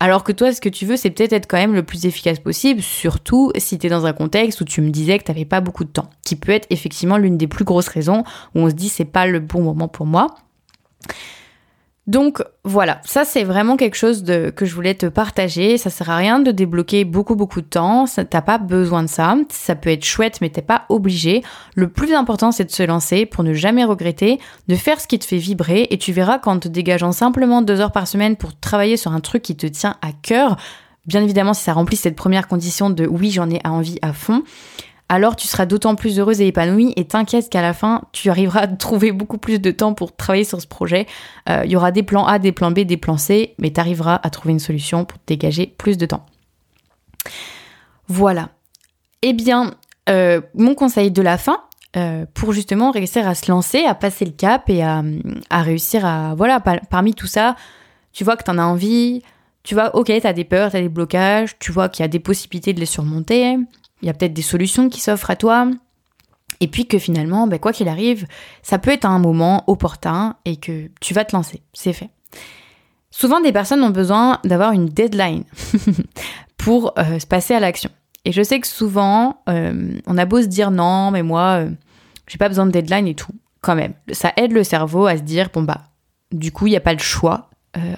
Alors 0.00 0.22
que 0.22 0.30
toi, 0.30 0.52
ce 0.52 0.60
que 0.60 0.68
tu 0.68 0.86
veux, 0.86 0.96
c'est 0.96 1.10
peut-être 1.10 1.32
être 1.32 1.48
quand 1.48 1.56
même 1.56 1.74
le 1.74 1.82
plus 1.82 2.06
efficace 2.06 2.38
possible, 2.38 2.82
surtout 2.82 3.50
si 3.56 3.78
tu 3.78 3.88
es 3.88 3.90
dans 3.90 4.06
un 4.06 4.12
contexte 4.12 4.60
où 4.60 4.64
tu 4.64 4.80
me 4.80 4.90
disais 4.90 5.18
que 5.18 5.24
tu 5.24 5.32
n'avais 5.32 5.44
pas 5.44 5.60
beaucoup 5.60 5.82
de 5.82 5.90
temps, 5.90 6.08
qui 6.24 6.36
peut 6.36 6.52
être 6.52 6.68
effectivement 6.70 7.16
l'une 7.16 7.36
des 7.36 7.48
plus 7.48 7.64
grosses 7.64 7.88
raisons 7.88 8.22
où 8.54 8.60
on 8.60 8.70
se 8.70 8.74
dit 8.74 8.88
c'est 8.88 9.04
pas 9.04 9.26
le 9.26 9.40
bon 9.40 9.62
moment 9.62 9.88
pour 9.88 10.06
moi. 10.06 10.28
Donc 12.08 12.42
voilà, 12.64 13.02
ça 13.04 13.26
c'est 13.26 13.44
vraiment 13.44 13.76
quelque 13.76 13.94
chose 13.94 14.22
de, 14.22 14.48
que 14.48 14.64
je 14.64 14.74
voulais 14.74 14.94
te 14.94 15.04
partager. 15.04 15.76
Ça 15.76 15.90
sert 15.90 16.08
à 16.08 16.16
rien 16.16 16.40
de 16.40 16.50
débloquer 16.50 17.04
beaucoup 17.04 17.36
beaucoup 17.36 17.60
de 17.60 17.66
temps. 17.66 18.06
T'as 18.06 18.40
pas 18.40 18.56
besoin 18.56 19.02
de 19.02 19.08
ça. 19.08 19.36
Ça 19.50 19.74
peut 19.74 19.90
être 19.90 20.06
chouette, 20.06 20.40
mais 20.40 20.48
t'es 20.48 20.62
pas 20.62 20.86
obligé. 20.88 21.42
Le 21.74 21.88
plus 21.88 22.14
important 22.14 22.50
c'est 22.50 22.64
de 22.64 22.70
se 22.70 22.82
lancer 22.82 23.26
pour 23.26 23.44
ne 23.44 23.52
jamais 23.52 23.84
regretter, 23.84 24.40
de 24.68 24.74
faire 24.74 25.02
ce 25.02 25.06
qui 25.06 25.18
te 25.18 25.26
fait 25.26 25.36
vibrer. 25.36 25.86
Et 25.90 25.98
tu 25.98 26.12
verras 26.12 26.38
qu'en 26.38 26.58
te 26.58 26.66
dégageant 26.66 27.12
simplement 27.12 27.60
deux 27.60 27.78
heures 27.78 27.92
par 27.92 28.08
semaine 28.08 28.36
pour 28.36 28.58
travailler 28.58 28.96
sur 28.96 29.12
un 29.12 29.20
truc 29.20 29.42
qui 29.42 29.54
te 29.54 29.66
tient 29.66 29.96
à 30.00 30.12
cœur, 30.22 30.56
bien 31.04 31.22
évidemment 31.22 31.52
si 31.52 31.64
ça 31.64 31.74
remplit 31.74 31.96
cette 31.96 32.16
première 32.16 32.48
condition 32.48 32.88
de 32.88 33.06
oui 33.06 33.30
j'en 33.30 33.50
ai 33.50 33.60
envie 33.66 33.98
à 34.00 34.14
fond, 34.14 34.44
alors 35.08 35.36
tu 35.36 35.48
seras 35.48 35.66
d'autant 35.66 35.94
plus 35.94 36.18
heureuse 36.18 36.40
et 36.40 36.46
épanouie 36.46 36.92
et 36.96 37.06
t'inquiète 37.06 37.48
qu'à 37.48 37.62
la 37.62 37.72
fin, 37.72 38.02
tu 38.12 38.28
arriveras 38.30 38.60
à 38.60 38.66
trouver 38.66 39.10
beaucoup 39.12 39.38
plus 39.38 39.58
de 39.58 39.70
temps 39.70 39.94
pour 39.94 40.14
travailler 40.14 40.44
sur 40.44 40.60
ce 40.60 40.66
projet. 40.66 41.06
Euh, 41.48 41.62
il 41.64 41.70
y 41.70 41.76
aura 41.76 41.92
des 41.92 42.02
plans 42.02 42.26
A, 42.26 42.38
des 42.38 42.52
plans 42.52 42.70
B, 42.70 42.80
des 42.80 42.98
plans 42.98 43.16
C, 43.16 43.54
mais 43.58 43.72
tu 43.72 43.80
arriveras 43.80 44.20
à 44.22 44.30
trouver 44.30 44.52
une 44.52 44.58
solution 44.58 45.04
pour 45.04 45.18
te 45.18 45.24
dégager 45.26 45.66
plus 45.66 45.96
de 45.96 46.06
temps. 46.06 46.26
Voilà. 48.06 48.50
Eh 49.22 49.32
bien, 49.32 49.74
euh, 50.10 50.40
mon 50.54 50.74
conseil 50.74 51.10
de 51.10 51.22
la 51.22 51.38
fin, 51.38 51.62
euh, 51.96 52.26
pour 52.34 52.52
justement 52.52 52.90
réussir 52.90 53.26
à 53.26 53.34
se 53.34 53.50
lancer, 53.50 53.84
à 53.84 53.94
passer 53.94 54.26
le 54.26 54.32
cap 54.32 54.68
et 54.68 54.82
à, 54.82 55.02
réussir 55.50 56.04
à... 56.04 56.34
Voilà, 56.34 56.60
parmi 56.60 57.14
tout 57.14 57.26
ça, 57.26 57.56
tu 58.12 58.24
vois 58.24 58.36
que 58.36 58.44
tu 58.44 58.50
en 58.50 58.58
as 58.58 58.64
envie, 58.64 59.22
tu 59.62 59.74
vois, 59.74 59.94
ok, 59.96 60.06
tu 60.06 60.26
as 60.26 60.32
des 60.34 60.44
peurs, 60.44 60.70
tu 60.70 60.76
as 60.76 60.82
des 60.82 60.88
blocages, 60.88 61.58
tu 61.58 61.72
vois 61.72 61.88
qu'il 61.88 62.02
y 62.02 62.04
a 62.04 62.08
des 62.08 62.20
possibilités 62.20 62.72
de 62.72 62.80
les 62.80 62.86
surmonter, 62.86 63.56
il 64.02 64.06
y 64.06 64.10
a 64.10 64.14
peut-être 64.14 64.34
des 64.34 64.42
solutions 64.42 64.88
qui 64.88 65.00
s'offrent 65.00 65.30
à 65.30 65.36
toi. 65.36 65.68
Et 66.60 66.68
puis 66.68 66.86
que 66.86 66.98
finalement, 66.98 67.46
ben, 67.46 67.58
quoi 67.58 67.72
qu'il 67.72 67.88
arrive, 67.88 68.26
ça 68.62 68.78
peut 68.78 68.90
être 68.90 69.04
un 69.04 69.18
moment 69.18 69.64
opportun 69.68 70.36
et 70.44 70.56
que 70.56 70.90
tu 71.00 71.14
vas 71.14 71.24
te 71.24 71.34
lancer. 71.34 71.62
C'est 71.72 71.92
fait. 71.92 72.10
Souvent, 73.10 73.40
des 73.40 73.52
personnes 73.52 73.82
ont 73.82 73.90
besoin 73.90 74.40
d'avoir 74.44 74.72
une 74.72 74.86
deadline 74.86 75.44
pour 76.56 76.92
euh, 76.98 77.18
se 77.18 77.26
passer 77.26 77.54
à 77.54 77.60
l'action. 77.60 77.90
Et 78.24 78.32
je 78.32 78.42
sais 78.42 78.60
que 78.60 78.66
souvent, 78.66 79.42
euh, 79.48 79.98
on 80.06 80.18
a 80.18 80.24
beau 80.24 80.42
se 80.42 80.46
dire 80.46 80.70
non, 80.70 81.10
mais 81.10 81.22
moi, 81.22 81.60
euh, 81.60 81.70
j'ai 82.26 82.38
pas 82.38 82.48
besoin 82.48 82.66
de 82.66 82.70
deadline 82.70 83.06
et 83.06 83.14
tout. 83.14 83.32
Quand 83.60 83.74
même, 83.74 83.94
ça 84.12 84.32
aide 84.36 84.52
le 84.52 84.64
cerveau 84.64 85.06
à 85.06 85.16
se 85.16 85.22
dire 85.22 85.48
bon 85.52 85.62
bah, 85.62 85.82
du 86.32 86.52
coup, 86.52 86.66
il 86.66 86.70
n'y 86.70 86.76
a 86.76 86.80
pas 86.80 86.92
le 86.92 86.98
choix. 86.98 87.50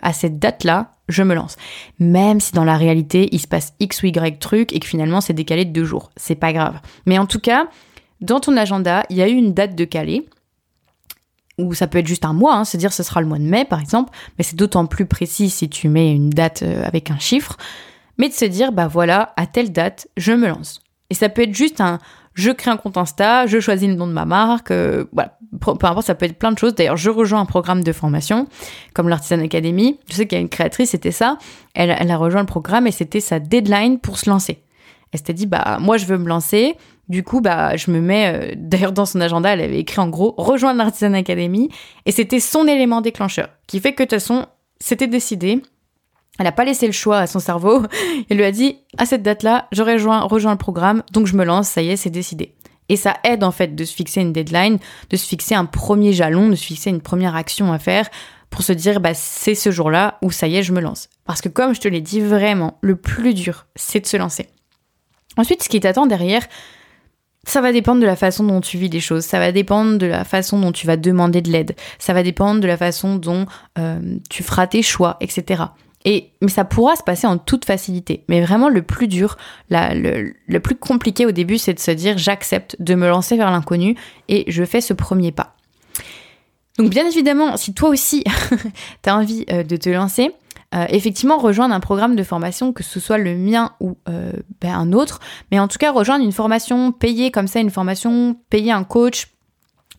à 0.03 0.13
cette 0.13 0.39
date-là, 0.39 0.93
je 1.11 1.23
me 1.23 1.35
lance. 1.35 1.57
Même 1.99 2.41
si 2.41 2.53
dans 2.53 2.65
la 2.65 2.77
réalité, 2.77 3.29
il 3.33 3.41
se 3.41 3.47
passe 3.47 3.75
X 3.81 4.03
ou 4.03 4.07
Y 4.07 4.39
truc 4.39 4.73
et 4.73 4.81
que 4.81 4.87
finalement 4.87 5.21
c'est 5.21 5.33
décalé 5.33 5.65
de 5.65 5.73
deux 5.73 5.85
jours. 5.85 6.11
C'est 6.17 6.35
pas 6.35 6.53
grave. 6.53 6.81
Mais 7.07 7.19
en 7.19 7.27
tout 7.27 7.41
cas, 7.41 7.69
dans 8.21 8.41
ton 8.41 8.57
agenda, 8.57 9.05
il 9.11 9.17
y 9.17 9.23
a 9.23 9.29
eu 9.29 9.35
une 9.35 9.55
date 9.55 9.75
de 9.75 9.85
calé. 9.85 10.29
Ou 11.59 11.75
ça 11.75 11.87
peut 11.87 11.99
être 11.99 12.07
juste 12.07 12.25
un 12.25 12.33
mois, 12.33 12.55
hein, 12.55 12.65
se 12.65 12.79
dire 12.79 12.93
ce 12.93 13.03
sera 13.03 13.21
le 13.21 13.27
mois 13.27 13.39
de 13.39 13.45
mai 13.45 13.67
par 13.67 13.81
exemple, 13.81 14.11
mais 14.39 14.45
c'est 14.45 14.57
d'autant 14.57 14.87
plus 14.87 15.05
précis 15.05 15.51
si 15.51 15.69
tu 15.69 15.89
mets 15.89 16.11
une 16.11 16.31
date 16.31 16.63
euh, 16.63 16.85
avec 16.87 17.11
un 17.11 17.19
chiffre. 17.19 17.59
Mais 18.17 18.29
de 18.29 18.35
se 18.35 18.47
dire, 18.47 18.73
bah 18.73 18.87
voilà, 18.87 19.33
à 19.37 19.47
telle 19.47 19.73
date, 19.73 20.09
je 20.17 20.33
me 20.33 20.49
lance. 20.49 20.83
Et 21.11 21.15
ça 21.15 21.29
peut 21.29 21.43
être 21.43 21.55
juste 21.55 21.81
un, 21.81 21.99
je 22.35 22.51
crée 22.51 22.71
un 22.71 22.77
compte 22.77 22.97
Insta, 22.97 23.47
je 23.47 23.61
choisis 23.61 23.89
le 23.89 23.95
nom 23.95 24.07
de 24.07 24.13
ma 24.13 24.25
marque, 24.25 24.71
euh, 24.71 25.05
voilà, 25.13 25.39
peu 25.59 25.71
importe, 25.87 26.07
ça 26.07 26.15
peut 26.15 26.27
être 26.27 26.39
plein 26.39 26.53
de 26.53 26.59
choses. 26.59 26.75
D'ailleurs, 26.75 26.97
je 26.97 27.11
rejoins 27.11 27.41
un 27.41 27.47
programme 27.47 27.83
de 27.83 27.93
formation 27.93 28.47
comme 28.95 29.09
l'Artisan 29.09 29.41
Academy. 29.41 29.99
Je 30.09 30.15
sais 30.15 30.27
qu'il 30.27 30.37
y 30.37 30.39
a 30.39 30.43
une 30.43 30.49
créatrice, 30.49 30.91
c'était 30.91 31.11
ça. 31.11 31.39
Elle, 31.75 31.95
elle 31.99 32.11
a 32.11 32.17
rejoint 32.17 32.41
le 32.41 32.47
programme 32.47 32.87
et 32.87 32.93
c'était 32.93 33.21
sa 33.21 33.41
deadline 33.41 33.99
pour 33.99 34.19
se 34.19 34.31
lancer. 34.31 34.63
Elle 35.13 35.19
s'était 35.19 35.35
dit, 35.35 35.47
bah, 35.47 35.79
moi, 35.81 35.97
je 35.97 36.07
veux 36.07 36.19
me 36.19 36.29
lancer. 36.29 36.77
Du 37.09 37.25
coup, 37.25 37.41
bah, 37.41 37.77
je 37.77 37.91
me 37.91 38.01
mets, 38.01 38.53
euh, 38.53 38.55
d'ailleurs, 38.57 38.93
dans 38.93 39.07
son 39.07 39.21
agenda, 39.21 39.53
elle 39.53 39.61
avait 39.61 39.81
écrit 39.81 40.01
en 40.01 40.09
gros, 40.09 40.35
rejoindre 40.37 40.79
l'Artisan 40.79 41.13
Academy. 41.15 41.69
Et 42.07 42.13
c'était 42.13 42.39
son 42.39 42.69
élément 42.69 43.01
déclencheur, 43.01 43.49
qui 43.67 43.81
fait 43.81 43.95
que 43.95 44.05
de 44.05 44.09
toute 44.09 44.21
façon, 44.21 44.47
c'était 44.79 45.09
décidé. 45.09 45.61
Elle 46.39 46.45
n'a 46.45 46.53
pas 46.53 46.65
laissé 46.65 46.87
le 46.87 46.93
choix 46.93 47.19
à 47.19 47.27
son 47.27 47.41
cerveau. 47.41 47.83
Elle 48.31 48.37
lui 48.37 48.45
a 48.45 48.53
dit, 48.53 48.79
à 48.97 49.07
cette 49.07 49.23
date-là, 49.23 49.67
je 49.73 49.83
rejoins, 49.83 50.21
rejoins 50.21 50.53
le 50.53 50.59
programme, 50.59 51.03
donc 51.13 51.27
je 51.27 51.37
me 51.37 51.45
lance, 51.45 51.69
ça 51.69 51.83
y 51.83 51.91
est, 51.91 51.97
c'est 51.97 52.11
décidé. 52.11 52.55
Et 52.91 52.97
ça 52.97 53.17
aide 53.25 53.45
en 53.45 53.53
fait 53.53 53.75
de 53.75 53.85
se 53.85 53.95
fixer 53.95 54.21
une 54.21 54.33
deadline, 54.33 54.79
de 55.09 55.17
se 55.17 55.27
fixer 55.27 55.55
un 55.55 55.65
premier 55.65 56.13
jalon, 56.13 56.49
de 56.49 56.57
se 56.57 56.65
fixer 56.65 56.91
une 56.91 57.01
première 57.01 57.37
action 57.37 57.73
à 57.73 57.79
faire 57.79 58.11
pour 58.51 58.63
se 58.63 58.73
dire 58.73 59.01
bah 59.01 59.15
c'est 59.15 59.55
ce 59.55 59.71
jour-là 59.71 60.19
où 60.23 60.33
ça 60.33 60.49
y 60.49 60.57
est, 60.57 60.65
je 60.65 60.73
me 60.73 60.81
lance. 60.81 61.09
Parce 61.25 61.41
que 61.41 61.49
comme 61.49 61.73
je 61.73 61.81
te 61.81 61.87
l'ai 61.87 62.01
dit 62.01 62.21
vraiment, 62.21 62.79
le 62.81 62.97
plus 62.97 63.33
dur, 63.33 63.67
c'est 63.77 64.01
de 64.01 64.07
se 64.07 64.17
lancer. 64.17 64.49
Ensuite, 65.37 65.63
ce 65.63 65.69
qui 65.69 65.79
t'attend 65.79 66.07
derrière, 66.07 66.43
ça 67.45 67.61
va 67.61 67.73
dépendre 67.73 68.01
de 68.01 68.07
la 68.07 68.17
façon 68.17 68.43
dont 68.43 68.61
tu 68.61 68.77
vis 68.77 68.89
les 68.89 68.99
choses, 68.99 69.25
ça 69.25 69.39
va 69.39 69.53
dépendre 69.53 69.97
de 69.97 70.07
la 70.07 70.25
façon 70.25 70.59
dont 70.59 70.73
tu 70.73 70.89
vas 70.89 70.97
demander 70.97 71.43
de 71.43 71.51
l'aide, 71.51 71.77
ça 72.01 72.13
va 72.13 72.25
dépendre 72.25 72.61
de 72.61 72.67
la 72.67 72.77
façon 72.77 73.15
dont 73.15 73.47
euh, 73.79 74.19
tu 74.29 74.43
feras 74.43 74.67
tes 74.67 74.83
choix, 74.83 75.17
etc. 75.21 75.63
Et, 76.05 76.31
mais 76.41 76.49
ça 76.49 76.65
pourra 76.65 76.97
se 76.97 77.03
passer 77.03 77.27
en 77.27 77.37
toute 77.37 77.65
facilité. 77.65 78.25
Mais 78.29 78.41
vraiment, 78.41 78.69
le 78.69 78.83
plus 78.83 79.07
dur, 79.07 79.37
le, 79.69 80.59
plus 80.59 80.77
compliqué 80.77 81.27
au 81.27 81.31
début, 81.31 81.59
c'est 81.59 81.75
de 81.75 81.79
se 81.79 81.91
dire 81.91 82.17
j'accepte 82.17 82.77
de 82.81 82.95
me 82.95 83.09
lancer 83.09 83.37
vers 83.37 83.51
l'inconnu 83.51 83.97
et 84.29 84.45
je 84.49 84.65
fais 84.65 84.81
ce 84.81 84.95
premier 84.95 85.33
pas. 85.33 85.57
Donc, 86.79 86.89
bien 86.89 87.07
évidemment, 87.07 87.57
si 87.59 87.75
toi 87.75 87.91
aussi, 87.91 88.25
tu 89.03 89.11
as 89.11 89.17
envie 89.17 89.45
euh, 89.51 89.63
de 89.63 89.77
te 89.77 89.91
lancer, 89.91 90.31
euh, 90.75 90.87
effectivement, 90.89 91.37
rejoindre 91.37 91.75
un 91.75 91.81
programme 91.81 92.17
de 92.17 92.23
formation, 92.23 92.73
que 92.73 92.85
ce 92.85 93.01
soit 93.01 93.19
le 93.19 93.37
mien 93.37 93.73
ou 93.81 93.99
euh, 94.09 94.33
ben, 94.61 94.73
un 94.73 94.93
autre, 94.93 95.21
mais 95.51 95.59
en 95.59 95.69
tout 95.69 95.79
cas, 95.79 95.93
rejoindre 95.93 96.25
une 96.25 96.33
formation, 96.33 96.93
payer 96.93 97.31
comme 97.31 97.49
ça 97.49 97.61
une 97.61 97.71
formation, 97.71 98.37
payer 98.51 98.71
un 98.73 98.85
coach, 98.85 99.27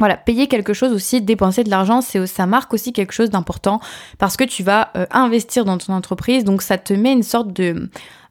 voilà, 0.01 0.17
payer 0.17 0.47
quelque 0.47 0.73
chose 0.73 0.93
aussi, 0.93 1.21
dépenser 1.21 1.63
de 1.63 1.69
l'argent, 1.69 2.01
c'est 2.01 2.25
ça 2.25 2.47
marque 2.47 2.73
aussi 2.73 2.91
quelque 2.91 3.13
chose 3.13 3.29
d'important 3.29 3.79
parce 4.17 4.35
que 4.35 4.43
tu 4.43 4.63
vas 4.63 4.89
euh, 4.97 5.05
investir 5.11 5.63
dans 5.63 5.77
ton 5.77 5.93
entreprise, 5.93 6.43
donc 6.43 6.63
ça 6.63 6.79
te 6.79 6.91
met 6.91 7.13
une 7.13 7.21
sorte 7.21 7.53
de 7.53 7.87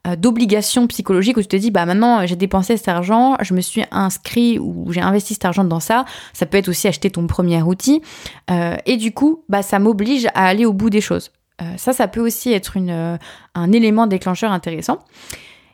euh, 0.09 0.16
d'obligation 0.16 0.88
psychologique 0.88 1.37
où 1.37 1.42
tu 1.42 1.46
te 1.46 1.54
dis 1.54 1.70
bah 1.70 1.87
maintenant 1.87 2.26
j'ai 2.26 2.35
dépensé 2.35 2.76
cet 2.76 2.88
argent, 2.88 3.37
je 3.40 3.54
me 3.54 3.61
suis 3.61 3.85
inscrit 3.92 4.59
ou 4.59 4.90
j'ai 4.90 5.00
investi 5.00 5.35
cet 5.35 5.44
argent 5.44 5.62
dans 5.62 5.78
ça. 5.78 6.06
Ça 6.33 6.44
peut 6.44 6.59
être 6.59 6.68
aussi 6.68 6.88
acheter 6.88 7.09
ton 7.09 7.28
premier 7.28 7.62
outil 7.62 8.02
euh, 8.50 8.76
et 8.85 8.96
du 8.96 9.12
coup 9.12 9.44
bah 9.48 9.62
ça 9.62 9.78
m'oblige 9.78 10.26
à 10.35 10.46
aller 10.46 10.64
au 10.64 10.72
bout 10.72 10.90
des 10.90 11.00
choses. 11.00 11.30
ça, 11.76 11.92
ça 11.92 12.09
peut 12.09 12.20
aussi 12.20 12.52
être 12.52 12.76
une, 12.76 13.18
un 13.54 13.72
élément 13.72 14.09
déclencheur 14.09 14.50
intéressant. 14.50 14.98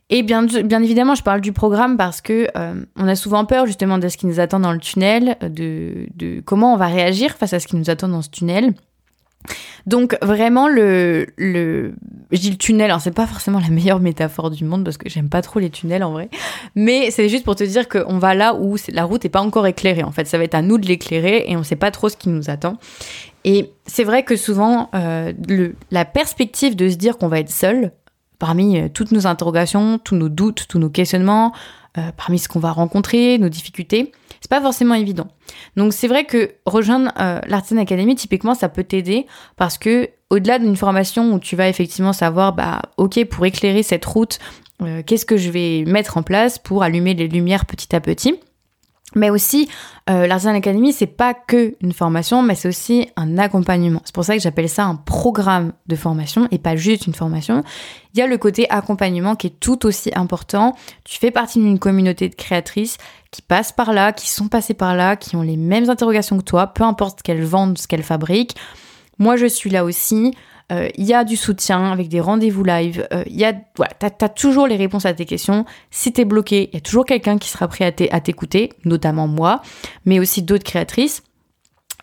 Et 0.09 0.23
bien, 0.23 0.45
bien 0.45 0.83
évidemment, 0.83 1.15
je 1.17 1.23
parle 1.23 1.41
du 1.41 1.53
programme 1.53 1.97
parce 1.97 2.21
que 2.21 2.49
euh, 2.57 2.85
on 2.97 3.09
a 3.09 3.17
souvent 3.17 3.45
peur 3.45 3.67
justement 3.67 3.99
de 3.99 4.09
ce 4.09 4.17
qui 4.17 4.27
nous 4.27 4.39
attend 4.39 4.61
dans 4.61 4.73
le 4.73 4.79
tunnel, 4.79 5.37
de, 5.41 6.07
comment 6.45 6.75
on 6.75 6.77
va 6.77 6.87
réagir 6.87 7.35
face 7.37 7.53
à 7.53 7.61
ce 7.61 7.67
qui 7.67 7.77
nous 7.77 7.91
attend 7.91 8.09
dans 8.09 8.23
ce 8.23 8.31
tunnel. 8.31 8.75
Donc 9.87 10.17
vraiment 10.23 10.69
le, 10.69 11.27
le 11.37 11.95
je 12.33 12.41
dis 12.41 12.51
le 12.51 12.57
tunnel, 12.57 12.91
alors 12.91 13.01
c'est 13.01 13.13
pas 13.13 13.27
forcément 13.27 13.61
la 13.61 13.69
meilleure 13.69 14.01
métaphore 14.01 14.51
du 14.51 14.65
monde 14.65 14.85
parce 14.85 14.97
que 14.97 15.09
j'aime 15.09 15.29
pas 15.29 15.43
trop 15.43 15.61
les 15.61 15.71
tunnels 15.71 16.03
en 16.03 16.11
vrai, 16.11 16.29
mais 16.75 17.13
c'est 17.13 17.29
juste 17.29 17.45
pour 17.45 17.55
te 17.55 17.63
dire 17.63 17.89
qu'on 17.89 18.19
va 18.19 18.35
là 18.35 18.55
où 18.55 18.77
la 18.89 19.05
route 19.05 19.25
est 19.25 19.29
pas 19.29 19.41
encore 19.41 19.67
éclairée 19.69 20.03
en 20.03 20.11
fait, 20.11 20.27
ça 20.27 20.39
va 20.39 20.45
être 20.45 20.57
à 20.57 20.63
nous 20.63 20.79
de 20.79 20.87
l'éclairer 20.87 21.45
et 21.47 21.57
on 21.57 21.63
sait 21.63 21.77
pas 21.77 21.93
trop 21.93 22.09
ce 22.09 22.17
qui 22.17 22.29
nous 22.29 22.51
attend. 22.51 22.79
Et 23.45 23.71
c'est 23.87 24.03
vrai 24.03 24.25
que 24.25 24.35
souvent 24.35 24.91
euh, 24.97 25.33
la 25.93 26.05
perspective 26.05 26.75
de 26.75 26.89
se 26.89 26.97
dire 26.97 27.17
qu'on 27.17 27.29
va 27.29 27.39
être 27.39 27.51
seul, 27.51 27.93
parmi 28.39 28.79
euh, 28.79 28.89
toutes 28.93 29.13
nos 29.13 29.27
interrogations, 29.27 29.99
tous 29.99 30.17
nos 30.17 30.29
doutes, 30.29 30.67
tous 30.69 30.79
nos 30.79 30.91
questionnements, 30.91 31.53
euh, 31.99 32.11
parmi 32.17 32.39
ce 32.39 32.49
qu'on 32.49 32.61
va 32.61 32.73
rencontrer, 32.73 33.39
nos 33.39 33.49
difficultés, 33.49 34.13
c'est 34.41 34.51
pas 34.51 34.61
forcément 34.61 34.95
évident. 34.95 35.29
Donc 35.77 35.95
c'est 35.95 36.09
vrai 36.09 36.25
que 36.25 36.53
rejoindre 36.67 37.11
euh, 37.19 37.41
Academy, 37.79 38.15
typiquement, 38.15 38.55
ça 38.55 38.69
peut 38.69 38.85
t'aider 38.85 39.27
parce 39.57 39.79
que 39.79 40.11
au-delà 40.29 40.59
d'une 40.59 40.77
formation 40.77 41.33
où 41.33 41.39
tu 41.39 41.57
vas 41.57 41.69
effectivement 41.69 42.13
savoir, 42.13 42.53
bah, 42.53 42.83
ok, 42.99 43.25
pour 43.25 43.47
éclairer 43.47 43.83
cette 43.83 44.05
route, 44.05 44.39
euh, 44.83 45.03
qu'est-ce 45.07 45.25
que 45.25 45.39
je 45.39 45.51
vais 45.51 45.85
mettre 45.87 46.19
en 46.19 46.23
place 46.23 46.59
pour 46.59 46.83
allumer 46.83 47.15
les 47.15 47.29
lumières 47.29 47.65
petit 47.65 47.97
à 47.97 48.01
petit. 48.01 48.35
Mais 49.15 49.31
aussi, 49.31 49.69
euh, 50.11 50.27
l'Artisan 50.27 50.55
Academy, 50.55 50.93
c'est 50.93 51.07
pas 51.07 51.33
que 51.33 51.75
une 51.81 51.93
formation, 51.93 52.43
mais 52.43 52.57
c'est 52.57 52.69
aussi 52.69 53.09
un 53.17 53.39
accompagnement. 53.39 54.03
C'est 54.05 54.15
pour 54.15 54.25
ça 54.25 54.35
que 54.35 54.43
j'appelle 54.43 54.69
ça 54.69 54.85
un 54.85 54.97
programme 54.97 55.73
de 55.87 55.95
formation 55.95 56.49
et 56.51 56.59
pas 56.59 56.75
juste 56.75 57.07
une 57.07 57.15
formation. 57.15 57.63
Il 58.13 58.19
y 58.19 58.23
a 58.23 58.27
le 58.27 58.37
côté 58.37 58.69
accompagnement 58.69 59.37
qui 59.37 59.47
est 59.47 59.61
tout 59.61 59.87
aussi 59.87 60.11
important. 60.15 60.75
Tu 61.05 61.19
fais 61.19 61.31
partie 61.31 61.61
d'une 61.61 61.79
communauté 61.79 62.29
de 62.29 62.35
créatrices 62.35 62.99
qui 63.31 63.43
passent 63.43 63.73
par 63.73 63.93
là, 63.93 64.13
qui 64.13 64.29
sont 64.29 64.49
passées 64.49 64.75
par 64.75 64.97
là, 64.97 65.15
qui 65.15 65.37
ont 65.37 65.43
les 65.43 65.57
mêmes 65.57 65.89
interrogations 65.89 66.37
que 66.39 66.45
toi, 66.45 66.67
peu 66.67 66.83
importe 66.83 67.21
ce 67.21 67.23
qu'elles 67.23 67.45
vendent, 67.45 67.79
ce 67.79 67.87
qu'elles 67.87 68.03
fabriquent. 68.03 68.57
Moi, 69.19 69.37
je 69.37 69.47
suis 69.47 69.71
là 69.71 69.85
aussi. 69.85 70.35
Euh, 70.73 70.89
il 70.97 71.05
y 71.05 71.15
a 71.15 71.25
du 71.25 71.37
soutien 71.37 71.93
avec 71.93 72.09
des 72.09 72.21
rendez-vous 72.21 72.65
live. 72.65 73.07
Euh, 73.13 73.23
il 73.27 73.37
y 73.37 73.45
a, 73.45 73.55
voilà, 73.77 73.93
t'as 73.99 74.11
as 74.21 74.29
toujours 74.29 74.67
les 74.67 74.77
réponses 74.77 75.07
à 75.07 75.15
tes 75.15 75.25
questions. 75.25 75.65
Si 75.91 76.13
t'es 76.13 76.25
bloqué, 76.25 76.71
il 76.73 76.75
y 76.75 76.77
a 76.79 76.81
toujours 76.81 77.05
quelqu'un 77.05 77.39
qui 77.39 77.49
sera 77.49 77.69
prêt 77.69 77.95
à 78.11 78.21
t'écouter, 78.21 78.73
notamment 78.85 79.29
moi, 79.29 79.63
mais 80.05 80.19
aussi 80.19 80.43
d'autres 80.43 80.65
créatrices. 80.65 81.23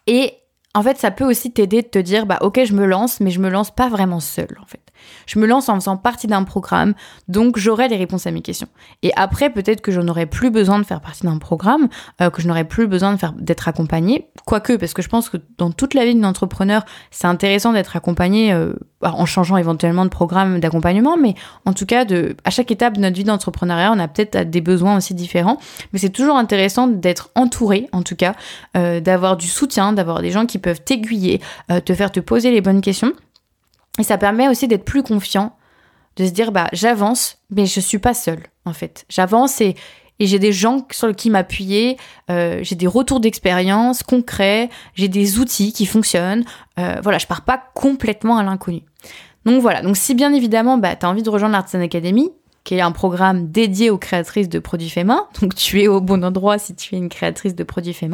Et 0.07 0.33
en 0.73 0.81
fait, 0.81 0.97
ça 0.97 1.11
peut 1.11 1.25
aussi 1.25 1.51
t'aider 1.51 1.81
de 1.81 1.87
te 1.87 1.99
dire, 1.99 2.25
bah 2.25 2.39
ok, 2.41 2.63
je 2.65 2.73
me 2.73 2.85
lance, 2.85 3.19
mais 3.19 3.31
je 3.31 3.39
me 3.39 3.49
lance 3.49 3.71
pas 3.71 3.89
vraiment 3.89 4.19
seule, 4.19 4.57
en 4.61 4.65
fait. 4.65 4.81
Je 5.25 5.39
me 5.39 5.45
lance 5.45 5.69
en 5.69 5.75
faisant 5.75 5.97
partie 5.97 6.27
d'un 6.27 6.43
programme, 6.43 6.93
donc 7.27 7.57
j'aurai 7.57 7.87
les 7.87 7.97
réponses 7.97 8.27
à 8.27 8.31
mes 8.31 8.41
questions. 8.41 8.67
Et 9.01 9.11
après, 9.15 9.49
peut-être 9.49 9.81
que 9.81 9.91
je 9.91 10.01
n'aurai 10.01 10.25
plus 10.25 10.49
besoin 10.49 10.79
de 10.79 10.83
faire 10.83 11.01
partie 11.01 11.23
d'un 11.23 11.37
programme, 11.37 11.87
euh, 12.21 12.29
que 12.29 12.41
je 12.41 12.47
n'aurai 12.47 12.63
plus 12.63 12.87
besoin 12.87 13.17
d'être 13.37 13.67
accompagnée. 13.67 14.27
Quoique, 14.45 14.73
parce 14.73 14.93
que 14.93 15.01
je 15.01 15.09
pense 15.09 15.29
que 15.29 15.37
dans 15.57 15.71
toute 15.71 15.93
la 15.93 16.05
vie 16.05 16.15
d'un 16.15 16.27
entrepreneur, 16.27 16.85
c'est 17.11 17.27
intéressant 17.27 17.73
d'être 17.73 17.95
accompagné 17.95 18.53
euh, 18.53 18.73
en 19.01 19.25
changeant 19.25 19.57
éventuellement 19.57 20.05
de 20.05 20.09
programme 20.09 20.59
d'accompagnement, 20.59 21.17
mais 21.17 21.35
en 21.65 21.73
tout 21.73 21.85
cas, 21.85 22.05
de, 22.05 22.35
à 22.43 22.49
chaque 22.49 22.71
étape 22.71 22.95
de 22.95 23.01
notre 23.01 23.15
vie 23.15 23.23
d'entrepreneuriat, 23.23 23.91
on 23.93 23.99
a 23.99 24.07
peut-être 24.07 24.49
des 24.49 24.61
besoins 24.61 24.97
aussi 24.97 25.13
différents. 25.13 25.57
Mais 25.91 25.99
c'est 25.99 26.09
toujours 26.09 26.37
intéressant 26.37 26.87
d'être 26.87 27.29
entouré, 27.35 27.87
en 27.91 28.01
tout 28.01 28.15
cas, 28.15 28.33
euh, 28.77 28.99
d'avoir 28.99 29.37
du 29.37 29.47
soutien, 29.47 29.93
d'avoir 29.93 30.21
des 30.21 30.31
gens 30.31 30.45
qui 30.45 30.57
peuvent 30.57 30.81
t'aiguiller, 30.81 31.41
te 31.85 31.93
faire 31.93 32.11
te 32.11 32.19
poser 32.19 32.51
les 32.51 32.61
bonnes 32.61 32.81
questions. 32.81 33.13
Et 33.99 34.03
ça 34.03 34.17
permet 34.17 34.47
aussi 34.47 34.67
d'être 34.67 34.85
plus 34.85 35.03
confiant, 35.03 35.55
de 36.15 36.25
se 36.25 36.31
dire 36.31 36.51
bah 36.51 36.67
j'avance, 36.73 37.37
mais 37.49 37.65
je 37.65 37.79
suis 37.79 37.99
pas 37.99 38.13
seule 38.13 38.43
en 38.65 38.73
fait. 38.73 39.05
J'avance 39.09 39.61
et, 39.61 39.75
et 40.19 40.27
j'ai 40.27 40.39
des 40.39 40.51
gens 40.51 40.85
sur 40.91 41.15
qui 41.15 41.29
m'appuyer, 41.29 41.97
euh, 42.29 42.59
j'ai 42.61 42.75
des 42.75 42.87
retours 42.87 43.19
d'expérience 43.19 44.03
concrets, 44.03 44.69
j'ai 44.95 45.07
des 45.07 45.37
outils 45.39 45.73
qui 45.73 45.85
fonctionnent. 45.85 46.43
Euh, 46.79 46.99
voilà, 47.03 47.17
je 47.17 47.27
pars 47.27 47.45
pas 47.45 47.63
complètement 47.75 48.37
à 48.37 48.43
l'inconnu. 48.43 48.81
Donc 49.45 49.61
voilà, 49.61 49.81
donc 49.81 49.97
si 49.97 50.15
bien 50.15 50.33
évidemment 50.33 50.77
bah, 50.77 50.95
tu 50.95 51.05
as 51.05 51.09
envie 51.09 51.23
de 51.23 51.29
rejoindre 51.29 51.53
l'Artisan 51.53 51.81
Academy, 51.81 52.31
qui 52.63 52.75
est 52.75 52.81
un 52.81 52.91
programme 52.91 53.51
dédié 53.51 53.89
aux 53.89 53.97
créatrices 53.97 54.49
de 54.49 54.59
produits 54.59 54.89
faits. 54.89 55.07
Donc 55.41 55.55
tu 55.55 55.81
es 55.81 55.87
au 55.87 55.99
bon 56.01 56.23
endroit 56.23 56.57
si 56.57 56.75
tu 56.75 56.95
es 56.95 56.97
une 56.97 57.09
créatrice 57.09 57.55
de 57.55 57.63
produits 57.63 57.93
faits 57.93 58.11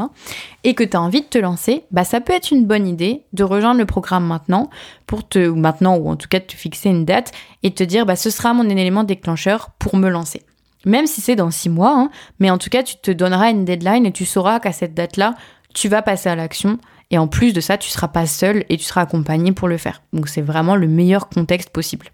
et 0.64 0.74
que 0.74 0.84
tu 0.84 0.98
as 0.98 1.02
envie 1.02 1.22
de 1.22 1.28
te 1.28 1.38
lancer, 1.38 1.84
bah 1.92 2.04
ça 2.04 2.22
peut 2.22 2.34
être 2.34 2.52
une 2.52 2.66
bonne 2.66 2.88
idée 2.88 3.24
de 3.34 3.44
rejoindre 3.44 3.80
le 3.80 3.86
programme 3.86 4.26
maintenant 4.26 4.70
pour 5.06 5.28
te 5.28 5.48
ou 5.48 5.56
maintenant 5.56 5.98
ou 5.98 6.10
en 6.10 6.16
tout 6.16 6.28
cas 6.28 6.40
de 6.40 6.46
te 6.46 6.56
fixer 6.56 6.90
une 6.90 7.06
date 7.06 7.32
et 7.64 7.72
te 7.72 7.84
dire 7.84 8.06
bah 8.06 8.16
ce 8.16 8.30
sera 8.30 8.54
mon 8.54 8.68
élément 8.68 9.04
déclencheur 9.04 9.72
pour 9.80 9.96
me 9.96 10.10
lancer. 10.10 10.42
Même 10.86 11.08
si 11.08 11.22
c'est 11.22 11.36
dans 11.36 11.52
six 11.52 11.70
mois, 11.70 11.94
hein, 11.96 12.10
mais 12.40 12.50
en 12.50 12.58
tout 12.58 12.70
cas 12.70 12.84
tu 12.84 12.96
te 12.96 13.12
donneras 13.12 13.52
une 13.52 13.66
deadline 13.66 14.06
et 14.06 14.12
tu 14.12 14.26
sauras 14.26 14.60
qu'à 14.60 14.72
cette 14.72 14.94
date-là, 14.94 15.36
tu 15.74 15.90
vas 15.90 16.02
passer 16.02 16.30
à 16.30 16.36
l'action 16.36 16.80
et 17.12 17.18
en 17.18 17.28
plus 17.28 17.54
de 17.54 17.62
ça, 17.62 17.78
tu 17.78 17.90
seras 17.90 18.08
pas 18.08 18.28
seul 18.28 18.66
et 18.70 18.78
tu 18.78 18.84
seras 18.84 19.02
accompagné 19.02 19.52
pour 19.52 19.68
le 19.68 19.78
faire. 19.78 20.02
Donc 20.14 20.28
c'est 20.28 20.42
vraiment 20.42 20.76
le 20.76 20.88
meilleur 20.88 21.28
contexte 21.30 21.70
possible. 21.70 22.08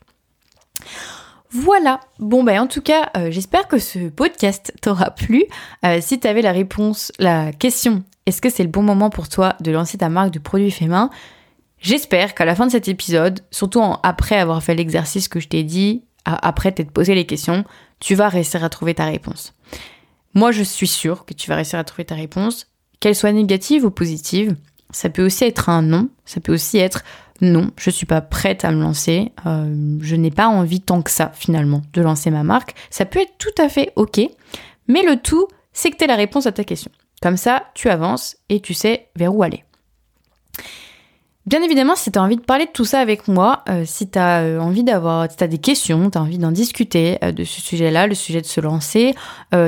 Voilà. 1.58 2.02
Bon, 2.20 2.44
ben 2.44 2.60
en 2.60 2.68
tout 2.68 2.82
cas, 2.82 3.12
euh, 3.16 3.32
j'espère 3.32 3.70
que 3.70 3.78
ce 3.78 4.10
podcast 4.10 4.74
t'aura 4.82 5.12
plu. 5.12 5.46
Euh, 5.86 6.00
si 6.02 6.20
tu 6.20 6.28
avais 6.28 6.42
la 6.42 6.52
réponse, 6.52 7.14
la 7.18 7.54
question, 7.54 8.04
est-ce 8.26 8.42
que 8.42 8.50
c'est 8.50 8.64
le 8.64 8.70
bon 8.70 8.84
moment 8.84 9.10
pour 9.10 9.30
toi 9.30 9.56
de 9.62 9.72
lancer 9.72 9.98
ta 9.98 10.10
marque 10.10 10.32
de 10.32 10.40
produits 10.40 10.70
faits 10.70 10.90
main? 10.90 11.10
J'espère 11.80 12.36
qu'à 12.36 12.44
la 12.44 12.56
fin 12.56 12.66
de 12.66 12.72
cet 12.72 12.90
épisode, 12.90 13.40
surtout 13.52 13.82
après 14.04 14.36
avoir 14.36 14.62
fait 14.62 14.76
l'exercice 14.76 15.30
que 15.30 15.40
je 15.40 15.48
t'ai 15.48 15.64
dit, 15.64 16.04
après 16.26 16.74
t'être 16.74 16.92
posé 16.92 17.16
les 17.16 17.26
questions, 17.26 17.64
tu 18.02 18.16
vas 18.16 18.28
réussir 18.28 18.62
à 18.62 18.70
trouver 18.70 18.94
ta 18.94 19.06
réponse. 19.06 19.54
Moi, 20.34 20.52
je 20.52 20.64
suis 20.64 20.88
sûre 20.88 21.24
que 21.24 21.34
tu 21.34 21.50
vas 21.50 21.56
réussir 21.56 21.80
à 21.80 21.86
trouver 21.86 22.04
ta 22.04 22.16
réponse, 22.16 22.68
qu'elle 23.00 23.16
soit 23.16 23.32
négative 23.32 23.86
ou 23.86 23.92
positive. 23.92 24.58
Ça 24.90 25.10
peut 25.10 25.26
aussi 25.26 25.46
être 25.46 25.70
un 25.70 25.84
non, 25.84 26.10
ça 26.26 26.42
peut 26.42 26.54
aussi 26.54 26.80
être 26.80 27.04
non, 27.42 27.72
je 27.78 27.90
suis 27.90 28.06
pas 28.06 28.22
prête 28.22 28.64
à 28.64 28.72
me 28.72 28.82
lancer. 28.82 29.32
Euh, 29.46 29.98
je 30.02 30.16
n'ai 30.16 30.32
pas 30.32 30.48
envie 30.48 30.82
tant 30.82 31.02
que 31.02 31.12
ça, 31.12 31.32
finalement, 31.34 31.82
de 31.94 32.02
lancer 32.02 32.32
ma 32.32 32.44
marque. 32.44 32.76
Ça 32.90 33.06
peut 33.06 33.20
être 33.20 33.38
tout 33.38 33.62
à 33.62 33.68
fait 33.68 33.92
OK, 33.96 34.22
mais 34.88 35.04
le 35.04 35.18
tout, 35.18 35.48
c'est 35.74 35.92
que 35.92 35.98
tu 35.98 36.06
aies 36.06 36.08
la 36.08 36.16
réponse 36.16 36.46
à 36.46 36.52
ta 36.52 36.64
question. 36.64 36.92
Comme 37.22 37.38
ça, 37.38 37.64
tu 37.74 37.90
avances 37.90 38.38
et 38.50 38.62
tu 38.62 38.74
sais 38.74 39.10
vers 39.16 39.36
où 39.36 39.44
aller. 39.44 39.64
Bien 41.46 41.62
évidemment, 41.62 41.96
si 41.96 42.12
tu 42.12 42.18
as 42.18 42.24
envie 42.24 42.38
de 42.38 42.42
parler 42.42 42.66
de 42.66 42.72
tout 42.72 42.86
ça 42.86 43.00
avec 43.00 43.28
moi, 43.28 43.64
euh, 43.70 43.84
si 43.86 44.10
tu 44.10 44.18
as 44.18 44.42
euh, 44.42 44.60
envie 44.60 44.84
d'avoir, 44.84 45.30
si 45.30 45.38
tu 45.38 45.48
des 45.48 45.60
questions, 45.60 46.10
tu 46.10 46.18
as 46.18 46.22
envie 46.22 46.40
d'en 46.40 46.52
discuter 46.52 47.20
euh, 47.24 47.32
de 47.32 47.44
ce 47.44 47.62
sujet-là, 47.62 48.08
le 48.08 48.16
sujet 48.16 48.42
de 48.42 48.48
se 48.48 48.60
lancer, 48.60 49.14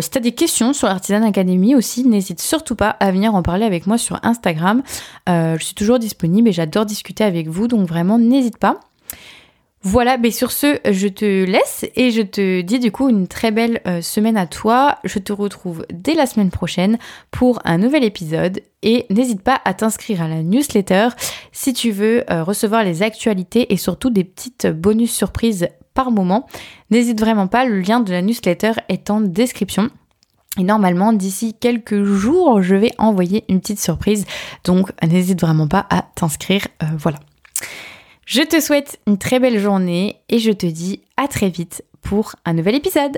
si 0.01 0.09
tu 0.09 0.17
as 0.17 0.21
des 0.21 0.31
questions 0.31 0.73
sur 0.73 0.87
l'Artisan 0.87 1.21
Academy 1.21 1.75
aussi, 1.75 2.03
n'hésite 2.03 2.41
surtout 2.41 2.75
pas 2.75 2.89
à 2.89 3.11
venir 3.11 3.35
en 3.35 3.43
parler 3.43 3.63
avec 3.63 3.85
moi 3.85 3.99
sur 3.99 4.19
Instagram. 4.23 4.81
je 5.27 5.57
suis 5.59 5.75
toujours 5.75 5.99
disponible 5.99 6.49
et 6.49 6.51
j'adore 6.51 6.85
discuter 6.85 7.23
avec 7.23 7.47
vous, 7.47 7.67
donc 7.67 7.87
vraiment 7.87 8.17
n'hésite 8.17 8.57
pas. 8.57 8.79
Voilà, 9.83 10.17
mais 10.17 10.31
sur 10.31 10.51
ce, 10.51 10.79
je 10.89 11.07
te 11.07 11.45
laisse 11.45 11.85
et 11.95 12.11
je 12.11 12.21
te 12.21 12.61
dis 12.61 12.79
du 12.79 12.91
coup 12.91 13.09
une 13.09 13.27
très 13.27 13.51
belle 13.51 13.79
euh, 13.87 14.01
semaine 14.01 14.35
à 14.35 14.47
toi. 14.47 14.97
Je 15.03 15.19
te 15.19 15.31
retrouve 15.31 15.85
dès 15.93 16.15
la 16.15 16.25
semaine 16.25 16.49
prochaine 16.49 16.97
pour 17.31 17.59
un 17.63 17.77
nouvel 17.77 18.03
épisode 18.03 18.61
et 18.81 19.05
n'hésite 19.09 19.41
pas 19.41 19.61
à 19.65 19.73
t'inscrire 19.73 20.21
à 20.21 20.27
la 20.27 20.41
newsletter 20.41 21.09
si 21.51 21.73
tu 21.73 21.91
veux 21.91 22.23
euh, 22.31 22.43
recevoir 22.43 22.83
les 22.83 23.03
actualités 23.03 23.71
et 23.71 23.77
surtout 23.77 24.09
des 24.09 24.23
petites 24.23 24.67
bonus 24.67 25.11
surprises 25.11 25.67
par 25.93 26.11
moment. 26.11 26.47
N'hésite 26.89 27.19
vraiment 27.19 27.47
pas, 27.47 27.65
le 27.65 27.79
lien 27.79 27.99
de 27.99 28.11
la 28.11 28.21
newsletter 28.21 28.73
est 28.89 29.09
en 29.09 29.21
description. 29.21 29.89
Et 30.59 30.63
normalement, 30.63 31.13
d'ici 31.13 31.53
quelques 31.53 32.03
jours, 32.03 32.61
je 32.61 32.75
vais 32.75 32.93
envoyer 32.97 33.45
une 33.47 33.59
petite 33.61 33.79
surprise. 33.79 34.25
Donc, 34.63 34.91
n'hésite 35.03 35.39
vraiment 35.39 35.67
pas 35.67 35.85
à 35.89 36.01
t'inscrire. 36.15 36.67
Euh, 36.81 36.87
voilà. 36.97 37.19
Je 38.27 38.41
te 38.41 38.59
souhaite 38.59 38.99
une 39.07 39.17
très 39.17 39.39
belle 39.39 39.57
journée 39.57 40.17
et 40.27 40.39
je 40.39 40.51
te 40.51 40.65
dis 40.65 40.99
à 41.15 41.29
très 41.29 41.47
vite 41.47 41.85
pour 42.01 42.35
un 42.43 42.55
nouvel 42.55 42.75
épisode. 42.75 43.17